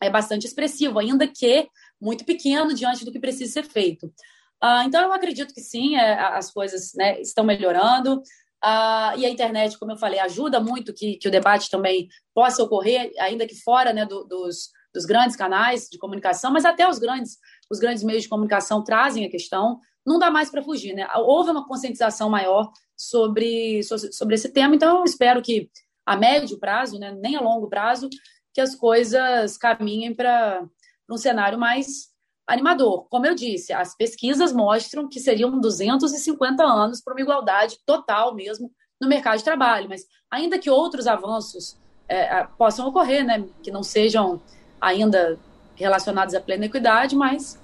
é 0.00 0.10
bastante 0.10 0.46
expressivo, 0.46 0.98
ainda 0.98 1.26
que 1.26 1.68
muito 2.00 2.24
pequeno 2.24 2.74
diante 2.74 3.04
do 3.04 3.12
que 3.12 3.20
precisa 3.20 3.52
ser 3.52 3.64
feito. 3.64 4.06
Uh, 4.62 4.82
então, 4.86 5.02
eu 5.02 5.12
acredito 5.12 5.52
que 5.52 5.60
sim, 5.60 5.96
é, 5.96 6.18
as 6.18 6.50
coisas 6.50 6.92
né, 6.94 7.20
estão 7.20 7.44
melhorando. 7.44 8.22
Uh, 8.64 9.18
e 9.18 9.26
a 9.26 9.30
internet, 9.30 9.78
como 9.78 9.92
eu 9.92 9.96
falei, 9.96 10.18
ajuda 10.18 10.58
muito 10.58 10.92
que, 10.94 11.16
que 11.16 11.28
o 11.28 11.30
debate 11.30 11.70
também 11.70 12.08
possa 12.34 12.62
ocorrer, 12.62 13.12
ainda 13.20 13.46
que 13.46 13.54
fora 13.54 13.92
né, 13.92 14.06
do, 14.06 14.24
dos, 14.24 14.70
dos 14.92 15.04
grandes 15.04 15.36
canais 15.36 15.88
de 15.90 15.98
comunicação, 15.98 16.50
mas 16.50 16.64
até 16.64 16.88
os 16.88 16.98
grandes, 16.98 17.38
os 17.70 17.78
grandes 17.78 18.02
meios 18.02 18.22
de 18.22 18.28
comunicação 18.28 18.82
trazem 18.82 19.24
a 19.24 19.30
questão 19.30 19.78
não 20.06 20.18
dá 20.20 20.30
mais 20.30 20.48
para 20.48 20.62
fugir, 20.62 20.94
né? 20.94 21.06
Houve 21.16 21.50
uma 21.50 21.66
conscientização 21.66 22.30
maior 22.30 22.70
sobre, 22.96 23.82
sobre 23.82 24.36
esse 24.36 24.48
tema, 24.50 24.76
então 24.76 24.98
eu 24.98 25.04
espero 25.04 25.42
que 25.42 25.68
a 26.06 26.16
médio 26.16 26.58
prazo, 26.58 26.98
né, 26.98 27.12
nem 27.20 27.34
a 27.34 27.40
longo 27.40 27.68
prazo, 27.68 28.08
que 28.54 28.60
as 28.60 28.76
coisas 28.76 29.58
caminhem 29.58 30.14
para 30.14 30.64
um 31.10 31.16
cenário 31.16 31.58
mais 31.58 32.08
animador. 32.46 33.06
Como 33.08 33.26
eu 33.26 33.34
disse, 33.34 33.72
as 33.72 33.96
pesquisas 33.96 34.52
mostram 34.52 35.08
que 35.08 35.18
seriam 35.18 35.58
250 35.58 36.62
anos 36.62 37.00
para 37.00 37.14
uma 37.14 37.20
igualdade 37.20 37.78
total 37.84 38.34
mesmo 38.34 38.70
no 39.00 39.08
mercado 39.08 39.38
de 39.38 39.44
trabalho, 39.44 39.88
mas 39.88 40.06
ainda 40.30 40.58
que 40.58 40.70
outros 40.70 41.06
avanços 41.06 41.76
é, 42.08 42.44
possam 42.56 42.86
ocorrer, 42.86 43.24
né, 43.24 43.44
que 43.62 43.70
não 43.70 43.82
sejam 43.82 44.40
ainda 44.80 45.38
relacionados 45.74 46.34
à 46.34 46.40
plena 46.40 46.66
equidade, 46.66 47.14
mas 47.14 47.60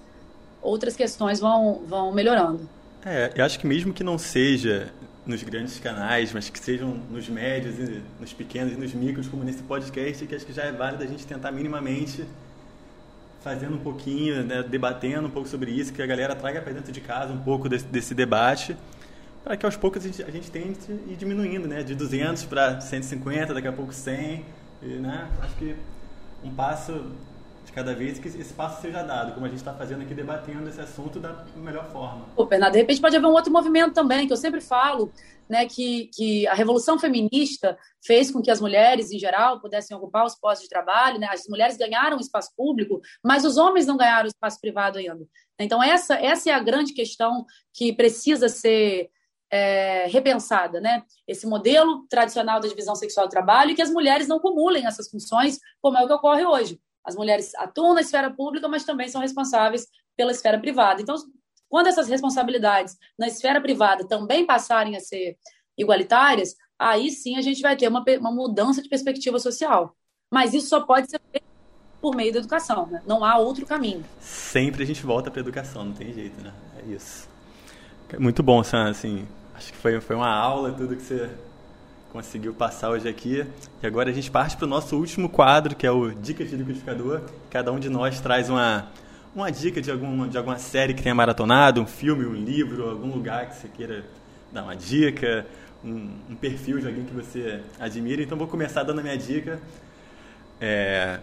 outras 0.60 0.94
questões 0.96 1.40
vão, 1.40 1.82
vão 1.86 2.12
melhorando. 2.12 2.68
É, 3.04 3.32
eu 3.34 3.44
acho 3.44 3.58
que 3.58 3.66
mesmo 3.66 3.92
que 3.92 4.04
não 4.04 4.18
seja 4.18 4.92
nos 5.24 5.42
grandes 5.42 5.78
canais, 5.78 6.32
mas 6.32 6.50
que 6.50 6.58
sejam 6.58 6.88
nos 7.10 7.28
médios, 7.28 7.74
nos 8.20 8.32
pequenos 8.32 8.72
e 8.72 8.76
nos 8.76 8.92
micros, 8.92 9.28
como 9.28 9.44
nesse 9.44 9.62
podcast, 9.62 10.26
que 10.26 10.34
acho 10.34 10.44
que 10.44 10.52
já 10.52 10.64
é 10.64 10.72
válido 10.72 11.04
a 11.04 11.06
gente 11.06 11.26
tentar 11.26 11.52
minimamente 11.52 12.24
fazendo 13.42 13.74
um 13.74 13.78
pouquinho, 13.78 14.44
né, 14.44 14.62
debatendo 14.62 15.26
um 15.26 15.30
pouco 15.30 15.48
sobre 15.48 15.70
isso, 15.70 15.92
que 15.92 16.00
a 16.00 16.06
galera 16.06 16.34
traga 16.34 16.60
para 16.60 16.72
dentro 16.72 16.92
de 16.92 17.00
casa 17.00 17.32
um 17.32 17.40
pouco 17.40 17.68
desse, 17.68 17.84
desse 17.86 18.14
debate, 18.14 18.76
para 19.42 19.56
que 19.56 19.66
aos 19.66 19.76
poucos 19.76 20.04
a 20.04 20.08
gente, 20.08 20.22
a 20.22 20.30
gente 20.30 20.50
tente 20.50 20.90
ir 20.90 21.16
diminuindo, 21.16 21.66
né, 21.66 21.82
de 21.82 21.94
200 21.94 22.44
para 22.44 22.80
150, 22.80 23.52
daqui 23.52 23.68
a 23.68 23.72
pouco 23.72 23.92
100, 23.92 24.44
e, 24.82 24.86
né, 24.86 25.28
acho 25.42 25.56
que 25.56 25.74
um 26.44 26.50
passo 26.54 27.12
cada 27.74 27.94
vez 27.94 28.18
que 28.18 28.28
esse 28.28 28.52
passo 28.52 28.82
seja 28.82 29.02
dado, 29.02 29.32
como 29.32 29.46
a 29.46 29.48
gente 29.48 29.58
está 29.58 29.72
fazendo 29.72 30.02
aqui, 30.02 30.12
debatendo 30.12 30.68
esse 30.68 30.80
assunto 30.80 31.18
da 31.18 31.42
melhor 31.56 31.86
forma. 31.90 32.26
Pô, 32.36 32.44
Bernardo, 32.44 32.74
de 32.74 32.80
repente 32.80 33.00
pode 33.00 33.16
haver 33.16 33.26
um 33.26 33.32
outro 33.32 33.50
movimento 33.50 33.94
também, 33.94 34.26
que 34.26 34.32
eu 34.32 34.36
sempre 34.36 34.60
falo, 34.60 35.10
né, 35.52 35.66
que, 35.66 36.08
que 36.14 36.46
a 36.46 36.54
revolução 36.54 36.98
feminista 36.98 37.76
fez 38.02 38.30
com 38.30 38.40
que 38.40 38.50
as 38.50 38.58
mulheres, 38.58 39.12
em 39.12 39.18
geral, 39.18 39.60
pudessem 39.60 39.94
ocupar 39.94 40.24
os 40.24 40.34
postos 40.34 40.62
de 40.62 40.70
trabalho, 40.70 41.20
né, 41.20 41.28
as 41.30 41.46
mulheres 41.46 41.76
ganharam 41.76 42.16
espaço 42.18 42.52
público, 42.56 43.02
mas 43.22 43.44
os 43.44 43.58
homens 43.58 43.86
não 43.86 43.98
ganharam 43.98 44.26
espaço 44.26 44.58
privado 44.58 44.96
ainda. 44.96 45.26
Então, 45.60 45.82
essa, 45.82 46.14
essa 46.14 46.48
é 46.48 46.54
a 46.54 46.58
grande 46.58 46.94
questão 46.94 47.44
que 47.74 47.92
precisa 47.92 48.48
ser 48.48 49.10
é, 49.50 50.06
repensada, 50.06 50.80
né? 50.80 51.02
Esse 51.28 51.46
modelo 51.46 52.06
tradicional 52.08 52.58
da 52.58 52.66
divisão 52.66 52.94
sexual 52.94 53.26
do 53.26 53.30
trabalho 53.30 53.72
e 53.72 53.74
que 53.74 53.82
as 53.82 53.90
mulheres 53.90 54.26
não 54.26 54.38
acumulem 54.38 54.86
essas 54.86 55.10
funções, 55.10 55.58
como 55.82 55.98
é 55.98 56.02
o 56.02 56.06
que 56.06 56.14
ocorre 56.14 56.46
hoje. 56.46 56.80
As 57.04 57.14
mulheres 57.14 57.54
atuam 57.56 57.92
na 57.92 58.00
esfera 58.00 58.30
pública, 58.30 58.66
mas 58.68 58.84
também 58.84 59.08
são 59.08 59.20
responsáveis 59.20 59.86
pela 60.16 60.32
esfera 60.32 60.58
privada. 60.58 61.02
Então, 61.02 61.14
quando 61.72 61.86
essas 61.86 62.06
responsabilidades 62.06 62.98
na 63.18 63.26
esfera 63.26 63.58
privada 63.58 64.06
também 64.06 64.44
passarem 64.44 64.94
a 64.94 65.00
ser 65.00 65.38
igualitárias, 65.74 66.54
aí 66.78 67.10
sim 67.10 67.38
a 67.38 67.40
gente 67.40 67.62
vai 67.62 67.74
ter 67.74 67.88
uma, 67.88 68.04
uma 68.20 68.30
mudança 68.30 68.82
de 68.82 68.90
perspectiva 68.90 69.38
social. 69.38 69.96
Mas 70.30 70.52
isso 70.52 70.68
só 70.68 70.82
pode 70.82 71.10
ser 71.10 71.18
por 71.98 72.14
meio 72.14 72.30
da 72.30 72.40
educação, 72.40 72.86
né? 72.88 73.00
não 73.06 73.24
há 73.24 73.38
outro 73.38 73.64
caminho. 73.64 74.04
Sempre 74.20 74.82
a 74.82 74.86
gente 74.86 75.02
volta 75.02 75.30
para 75.30 75.40
a 75.40 75.44
educação, 75.44 75.82
não 75.82 75.94
tem 75.94 76.12
jeito, 76.12 76.42
né? 76.42 76.52
É 76.76 76.92
isso. 76.92 77.26
Muito 78.18 78.42
bom, 78.42 78.62
Sam, 78.62 78.90
assim, 78.90 79.26
acho 79.54 79.72
que 79.72 79.78
foi, 79.78 79.98
foi 79.98 80.14
uma 80.14 80.30
aula 80.30 80.72
tudo 80.72 80.94
que 80.94 81.02
você 81.02 81.30
conseguiu 82.12 82.52
passar 82.52 82.90
hoje 82.90 83.08
aqui. 83.08 83.46
E 83.82 83.86
agora 83.86 84.10
a 84.10 84.12
gente 84.12 84.30
parte 84.30 84.58
para 84.58 84.66
o 84.66 84.68
nosso 84.68 84.94
último 84.94 85.30
quadro, 85.30 85.74
que 85.74 85.86
é 85.86 85.90
o 85.90 86.10
Dicas 86.10 86.50
de 86.50 86.56
Liquidificador. 86.56 87.22
Cada 87.48 87.72
um 87.72 87.78
de 87.78 87.88
nós 87.88 88.20
traz 88.20 88.50
uma, 88.50 88.90
uma 89.34 89.50
dica 89.50 89.80
de 89.80 89.90
alguma, 89.90 90.28
de 90.28 90.36
alguma 90.36 90.58
série 90.58 90.92
que 90.94 91.02
tenha 91.02 91.14
maratonado, 91.14 91.80
um 91.80 91.86
filme, 91.86 92.24
um 92.26 92.34
livro, 92.34 92.88
algum 92.88 93.08
lugar 93.08 93.48
que 93.48 93.56
você 93.56 93.68
queira 93.68 94.04
dar 94.52 94.62
uma 94.62 94.76
dica, 94.76 95.46
um, 95.82 96.10
um 96.30 96.36
perfil 96.36 96.78
de 96.78 96.86
alguém 96.86 97.04
que 97.04 97.14
você 97.14 97.62
admira. 97.80 98.22
Então 98.22 98.36
vou 98.36 98.46
começar 98.46 98.82
dando 98.82 99.00
a 99.00 99.02
minha 99.02 99.16
dica. 99.16 99.58
É, 100.60 101.18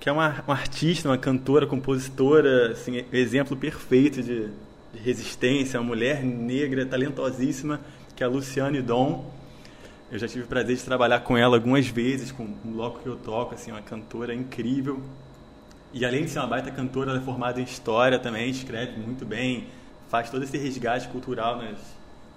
que 0.00 0.08
é 0.08 0.12
uma, 0.12 0.42
uma 0.46 0.56
artista, 0.56 1.08
uma 1.08 1.18
cantora, 1.18 1.66
compositora, 1.66 2.72
assim, 2.72 3.04
exemplo 3.12 3.54
perfeito 3.54 4.22
de, 4.22 4.48
de 4.94 4.98
resistência, 5.04 5.78
uma 5.78 5.86
mulher 5.86 6.24
negra 6.24 6.86
talentosíssima, 6.86 7.80
que 8.16 8.22
é 8.22 8.26
a 8.26 8.30
Luciane 8.30 8.80
Dom. 8.80 9.30
Eu 10.10 10.18
já 10.18 10.26
tive 10.26 10.44
o 10.44 10.46
prazer 10.48 10.74
de 10.74 10.82
trabalhar 10.82 11.20
com 11.20 11.36
ela 11.36 11.56
algumas 11.56 11.86
vezes, 11.86 12.32
com 12.32 12.44
o 12.44 12.48
bloco 12.64 13.00
que 13.00 13.06
eu 13.06 13.16
toco, 13.16 13.54
assim, 13.54 13.70
uma 13.70 13.82
cantora 13.82 14.34
incrível. 14.34 15.00
E 15.92 16.04
além 16.04 16.24
de 16.24 16.30
ser 16.30 16.38
uma 16.38 16.46
baita 16.46 16.70
cantora, 16.70 17.10
ela 17.10 17.20
é 17.20 17.22
formada 17.22 17.60
em 17.60 17.64
história 17.64 18.18
também, 18.18 18.48
escreve 18.48 18.98
muito 19.00 19.26
bem, 19.26 19.66
faz 20.08 20.30
todo 20.30 20.42
esse 20.44 20.56
resgate 20.56 21.08
cultural 21.08 21.56
nas, 21.56 21.78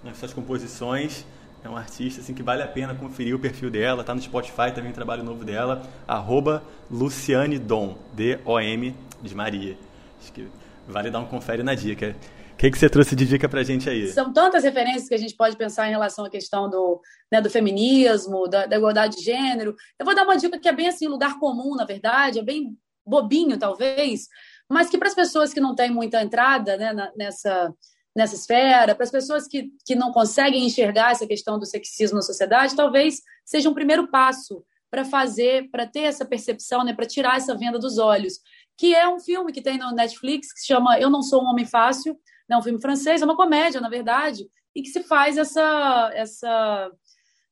nas 0.02 0.16
suas 0.16 0.32
composições. 0.32 1.24
É 1.62 1.68
uma 1.68 1.78
artista 1.78 2.20
assim, 2.20 2.34
que 2.34 2.42
vale 2.42 2.62
a 2.62 2.68
pena 2.68 2.94
conferir 2.94 3.34
o 3.34 3.38
perfil 3.38 3.70
dela, 3.70 4.02
está 4.02 4.14
no 4.14 4.20
Spotify 4.20 4.70
também 4.74 4.90
o 4.90 4.94
trabalho 4.94 5.24
novo 5.24 5.44
dela, 5.44 5.82
arroba 6.06 6.62
Luciane 6.90 7.58
Dom, 7.58 7.96
D-O-M 8.12 8.94
de 9.22 9.34
Maria. 9.34 9.78
Acho 10.20 10.32
que 10.32 10.46
vale 10.86 11.10
dar 11.10 11.20
um 11.20 11.26
confere 11.26 11.62
na 11.62 11.74
dica. 11.74 12.14
O 12.52 12.56
que, 12.56 12.70
que 12.70 12.78
você 12.78 12.88
trouxe 12.88 13.16
de 13.16 13.26
dica 13.26 13.48
pra 13.48 13.62
gente 13.62 13.88
aí? 13.88 14.08
São 14.08 14.32
tantas 14.32 14.62
referências 14.62 15.08
que 15.08 15.14
a 15.14 15.18
gente 15.18 15.34
pode 15.34 15.56
pensar 15.56 15.88
em 15.88 15.90
relação 15.90 16.24
à 16.24 16.30
questão 16.30 16.68
do, 16.68 17.00
né, 17.30 17.40
do 17.40 17.50
feminismo, 17.50 18.46
da, 18.46 18.66
da, 18.66 18.76
igualdade 18.76 19.16
de 19.16 19.24
gênero. 19.24 19.74
Eu 19.98 20.04
vou 20.04 20.14
dar 20.14 20.24
uma 20.24 20.36
dica 20.36 20.58
que 20.58 20.68
é 20.68 20.72
bem 20.72 20.88
assim, 20.88 21.08
lugar 21.08 21.38
comum, 21.38 21.74
na 21.74 21.84
verdade, 21.84 22.38
é 22.38 22.42
bem 22.42 22.76
bobinho, 23.06 23.58
talvez, 23.58 24.28
mas 24.68 24.88
que 24.88 24.98
para 24.98 25.08
as 25.08 25.14
pessoas 25.14 25.52
que 25.52 25.60
não 25.60 25.74
têm 25.74 25.90
muita 25.90 26.22
entrada 26.22 26.76
né, 26.76 27.12
nessa, 27.16 27.72
nessa 28.16 28.34
esfera, 28.34 28.94
para 28.94 29.04
as 29.04 29.10
pessoas 29.10 29.46
que, 29.46 29.70
que 29.84 29.94
não 29.94 30.12
conseguem 30.12 30.64
enxergar 30.64 31.12
essa 31.12 31.26
questão 31.26 31.58
do 31.58 31.66
sexismo 31.66 32.16
na 32.16 32.22
sociedade, 32.22 32.76
talvez 32.76 33.20
seja 33.44 33.68
um 33.68 33.74
primeiro 33.74 34.08
passo 34.08 34.64
para 34.90 35.04
fazer, 35.04 35.68
para 35.70 35.86
ter 35.86 36.02
essa 36.02 36.24
percepção, 36.24 36.84
né, 36.84 36.94
para 36.94 37.06
tirar 37.06 37.36
essa 37.36 37.56
venda 37.56 37.78
dos 37.78 37.98
olhos. 37.98 38.34
Que 38.76 38.94
é 38.94 39.08
um 39.08 39.20
filme 39.20 39.52
que 39.52 39.62
tem 39.62 39.78
no 39.78 39.92
Netflix 39.92 40.52
que 40.52 40.60
se 40.60 40.66
chama 40.66 40.98
Eu 40.98 41.10
Não 41.10 41.22
Sou 41.22 41.42
um 41.42 41.46
Homem 41.46 41.66
Fácil, 41.66 42.18
é 42.48 42.56
um 42.56 42.62
filme 42.62 42.80
francês, 42.80 43.22
é 43.22 43.24
uma 43.24 43.36
comédia, 43.36 43.80
na 43.80 43.88
verdade, 43.88 44.46
e 44.74 44.82
que 44.82 44.88
se 44.88 45.02
faz 45.02 45.36
essa, 45.36 46.10
essa 46.14 46.90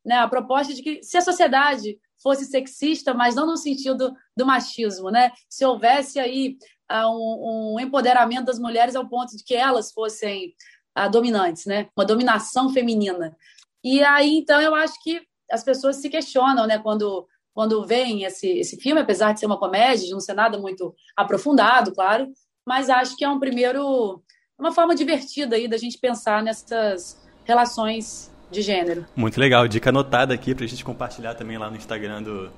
né, 0.04 0.16
a 0.16 0.28
proposta 0.28 0.74
de 0.74 0.82
que 0.82 1.02
se 1.02 1.16
a 1.16 1.20
sociedade 1.20 1.98
fosse 2.22 2.44
sexista, 2.44 3.12
mas 3.12 3.34
não 3.34 3.46
no 3.46 3.56
sentido 3.56 4.14
do 4.36 4.46
machismo, 4.46 5.10
né? 5.10 5.32
Se 5.48 5.64
houvesse 5.64 6.20
aí 6.20 6.56
uh, 6.90 7.08
um, 7.08 7.74
um, 7.74 7.80
empoderamento 7.80 8.46
das 8.46 8.58
mulheres 8.58 8.94
ao 8.94 9.08
ponto 9.08 9.36
de 9.36 9.42
que 9.42 9.54
elas 9.54 9.92
fossem 9.92 10.54
uh, 10.98 11.10
dominantes, 11.10 11.66
né? 11.66 11.88
Uma 11.96 12.04
dominação 12.04 12.70
feminina. 12.70 13.36
E 13.82 14.02
aí, 14.02 14.38
então, 14.38 14.60
eu 14.60 14.74
acho 14.74 14.94
que 15.02 15.20
as 15.50 15.64
pessoas 15.64 15.96
se 15.96 16.08
questionam, 16.08 16.66
né? 16.66 16.78
Quando 16.78 17.26
quando 17.54 17.84
veem 17.84 18.24
esse, 18.24 18.48
esse 18.48 18.78
filme, 18.78 19.00
apesar 19.00 19.32
de 19.32 19.40
ser 19.40 19.46
uma 19.46 19.58
comédia, 19.58 20.06
de 20.06 20.12
não 20.12 20.20
ser 20.20 20.34
nada 20.34 20.58
muito 20.58 20.94
aprofundado, 21.14 21.92
claro, 21.92 22.32
mas 22.66 22.88
acho 22.88 23.16
que 23.16 23.24
é 23.24 23.28
um 23.28 23.38
primeiro, 23.38 24.22
uma 24.58 24.72
forma 24.72 24.94
divertida 24.94 25.56
aí 25.56 25.68
da 25.68 25.76
gente 25.76 25.98
pensar 25.98 26.42
nessas 26.42 27.20
relações 27.44 28.31
de 28.52 28.62
gênero. 28.62 29.04
Muito 29.16 29.40
legal, 29.40 29.66
dica 29.66 29.90
anotada 29.90 30.32
aqui 30.32 30.54
para 30.54 30.64
a 30.64 30.68
gente 30.68 30.84
compartilhar 30.84 31.34
também 31.34 31.58
lá 31.58 31.68
no 31.70 31.76
Instagram 31.76 32.22
do, 32.22 32.50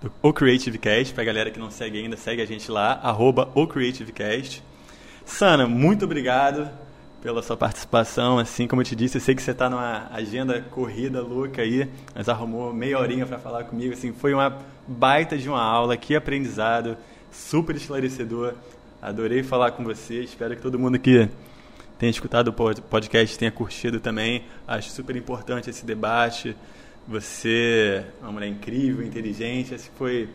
do 0.00 0.12
O 0.22 0.32
Creative 0.32 0.78
Cast, 0.78 1.14
pra 1.14 1.22
galera 1.22 1.50
que 1.50 1.60
não 1.60 1.70
segue 1.70 1.98
ainda, 1.98 2.16
segue 2.16 2.42
a 2.42 2.46
gente 2.46 2.70
lá, 2.70 2.98
arroba 3.02 3.48
O 3.54 3.66
Creative 3.66 4.10
Cast. 4.12 4.62
Sana, 5.24 5.66
muito 5.66 6.04
obrigado 6.04 6.68
pela 7.22 7.42
sua 7.42 7.56
participação. 7.56 8.38
Assim 8.38 8.66
como 8.66 8.82
eu 8.82 8.86
te 8.86 8.94
disse, 8.94 9.18
eu 9.18 9.20
sei 9.20 9.34
que 9.34 9.42
você 9.42 9.50
está 9.50 9.68
numa 9.68 10.08
agenda 10.12 10.60
corrida 10.70 11.20
louca 11.20 11.62
aí, 11.62 11.88
mas 12.14 12.28
arrumou 12.28 12.72
meia 12.72 12.98
horinha 12.98 13.26
para 13.26 13.38
falar 13.38 13.64
comigo. 13.64 13.92
Assim, 13.92 14.12
foi 14.12 14.32
uma 14.32 14.58
baita 14.86 15.36
de 15.36 15.48
uma 15.48 15.60
aula, 15.60 15.96
que 15.96 16.14
aprendizado, 16.14 16.96
super 17.32 17.74
esclarecedor. 17.74 18.54
Adorei 19.02 19.42
falar 19.42 19.72
com 19.72 19.82
você. 19.82 20.22
Espero 20.22 20.54
que 20.56 20.62
todo 20.62 20.78
mundo 20.78 20.98
que 20.98 21.28
tenha 21.98 22.10
escutado 22.10 22.48
o 22.48 22.82
podcast 22.82 23.38
tenha 23.38 23.50
curtido 23.50 24.00
também. 24.00 24.44
Acho 24.66 24.90
super 24.90 25.16
importante 25.16 25.70
esse 25.70 25.84
debate. 25.84 26.56
Você 27.08 28.04
é 28.20 28.22
uma 28.22 28.32
mulher 28.32 28.48
incrível, 28.48 29.04
inteligente. 29.04 29.74
Esse 29.74 29.88
foi 29.90 30.28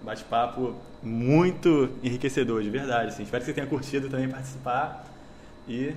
um 0.00 0.04
bate-papo 0.04 0.74
muito 1.02 1.90
enriquecedor, 2.02 2.62
de 2.62 2.70
verdade. 2.70 3.08
Assim. 3.08 3.22
Espero 3.22 3.42
que 3.42 3.46
você 3.46 3.54
tenha 3.54 3.66
curtido 3.66 4.08
também 4.08 4.28
participar. 4.28 5.06
E 5.66 5.94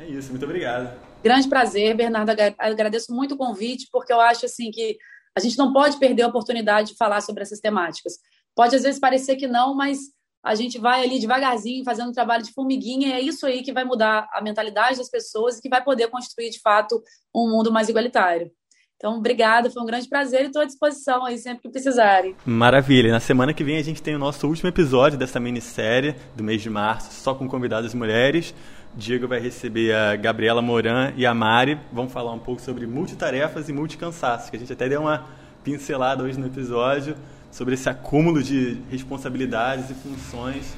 é 0.00 0.06
isso, 0.06 0.30
muito 0.30 0.44
obrigado. 0.44 0.96
Grande 1.22 1.48
prazer, 1.48 1.96
Bernardo. 1.96 2.30
Agradeço 2.58 3.12
muito 3.12 3.34
o 3.34 3.38
convite, 3.38 3.88
porque 3.90 4.12
eu 4.12 4.20
acho 4.20 4.46
assim 4.46 4.70
que 4.70 4.96
a 5.34 5.40
gente 5.40 5.58
não 5.58 5.72
pode 5.72 5.98
perder 5.98 6.22
a 6.22 6.28
oportunidade 6.28 6.92
de 6.92 6.96
falar 6.96 7.20
sobre 7.20 7.42
essas 7.42 7.60
temáticas. 7.60 8.14
Pode 8.54 8.74
às 8.74 8.82
vezes 8.82 8.98
parecer 8.98 9.36
que 9.36 9.46
não, 9.46 9.74
mas 9.74 9.98
a 10.46 10.54
gente 10.54 10.78
vai 10.78 11.02
ali 11.02 11.18
devagarzinho 11.18 11.84
fazendo 11.84 12.10
um 12.10 12.12
trabalho 12.12 12.44
de 12.44 12.52
formiguinha 12.52 13.08
e 13.08 13.12
é 13.12 13.20
isso 13.20 13.44
aí 13.44 13.64
que 13.64 13.72
vai 13.72 13.84
mudar 13.84 14.28
a 14.32 14.40
mentalidade 14.40 14.96
das 14.96 15.10
pessoas 15.10 15.58
e 15.58 15.60
que 15.60 15.68
vai 15.68 15.82
poder 15.82 16.06
construir 16.06 16.50
de 16.50 16.60
fato 16.60 17.02
um 17.34 17.50
mundo 17.50 17.72
mais 17.72 17.88
igualitário. 17.88 18.48
Então, 18.96 19.18
obrigada, 19.18 19.68
foi 19.68 19.82
um 19.82 19.86
grande 19.86 20.08
prazer 20.08 20.44
e 20.44 20.46
estou 20.46 20.62
à 20.62 20.64
disposição 20.64 21.24
aí 21.24 21.36
sempre 21.36 21.62
que 21.62 21.68
precisarem. 21.68 22.36
Maravilha. 22.46 23.10
Na 23.10 23.18
semana 23.18 23.52
que 23.52 23.64
vem 23.64 23.76
a 23.76 23.82
gente 23.82 24.00
tem 24.00 24.14
o 24.14 24.20
nosso 24.20 24.46
último 24.46 24.68
episódio 24.68 25.18
dessa 25.18 25.40
minissérie 25.40 26.14
do 26.36 26.44
mês 26.44 26.62
de 26.62 26.70
março, 26.70 27.12
só 27.12 27.34
com 27.34 27.48
convidadas 27.48 27.92
mulheres. 27.92 28.54
Diego 28.94 29.26
vai 29.26 29.40
receber 29.40 29.92
a 29.94 30.14
Gabriela 30.14 30.62
Moran 30.62 31.12
e 31.16 31.26
a 31.26 31.34
Mari. 31.34 31.76
Vão 31.92 32.08
falar 32.08 32.32
um 32.32 32.38
pouco 32.38 32.62
sobre 32.62 32.86
multitarefas 32.86 33.68
e 33.68 33.72
multicansaço, 33.72 34.48
que 34.48 34.56
a 34.56 34.60
gente 34.60 34.72
até 34.72 34.88
deu 34.88 35.00
uma 35.00 35.26
pincelada 35.64 36.22
hoje 36.22 36.38
no 36.38 36.46
episódio 36.46 37.16
sobre 37.56 37.72
esse 37.72 37.88
acúmulo 37.88 38.42
de 38.42 38.82
responsabilidades 38.90 39.88
e 39.88 39.94
funções 39.94 40.76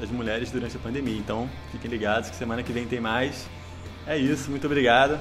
das 0.00 0.10
mulheres 0.10 0.50
durante 0.50 0.74
a 0.74 0.80
pandemia. 0.80 1.18
Então, 1.18 1.50
fiquem 1.70 1.90
ligados 1.90 2.30
que 2.30 2.36
semana 2.36 2.62
que 2.62 2.72
vem 2.72 2.86
tem 2.86 2.98
mais. 2.98 3.46
É 4.06 4.16
isso, 4.16 4.50
muito 4.50 4.66
obrigado. 4.66 5.20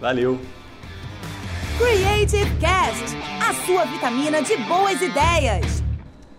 Valeu. 0.00 0.40
Creative 1.76 2.50
Cast, 2.58 3.14
a 3.46 3.52
sua 3.66 3.84
vitamina 3.84 4.40
de 4.40 4.56
boas 4.56 5.02
ideias. 5.02 5.82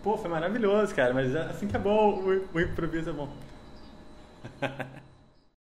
Pô, 0.02 0.18
foi 0.18 0.30
maravilhoso, 0.32 0.96
cara, 0.96 1.14
mas 1.14 1.36
assim 1.36 1.68
que 1.68 1.76
é 1.76 1.80
bom, 1.80 2.16
o, 2.16 2.48
o 2.52 2.60
improviso 2.60 3.12
é 3.12 3.14
bom. 3.14 3.30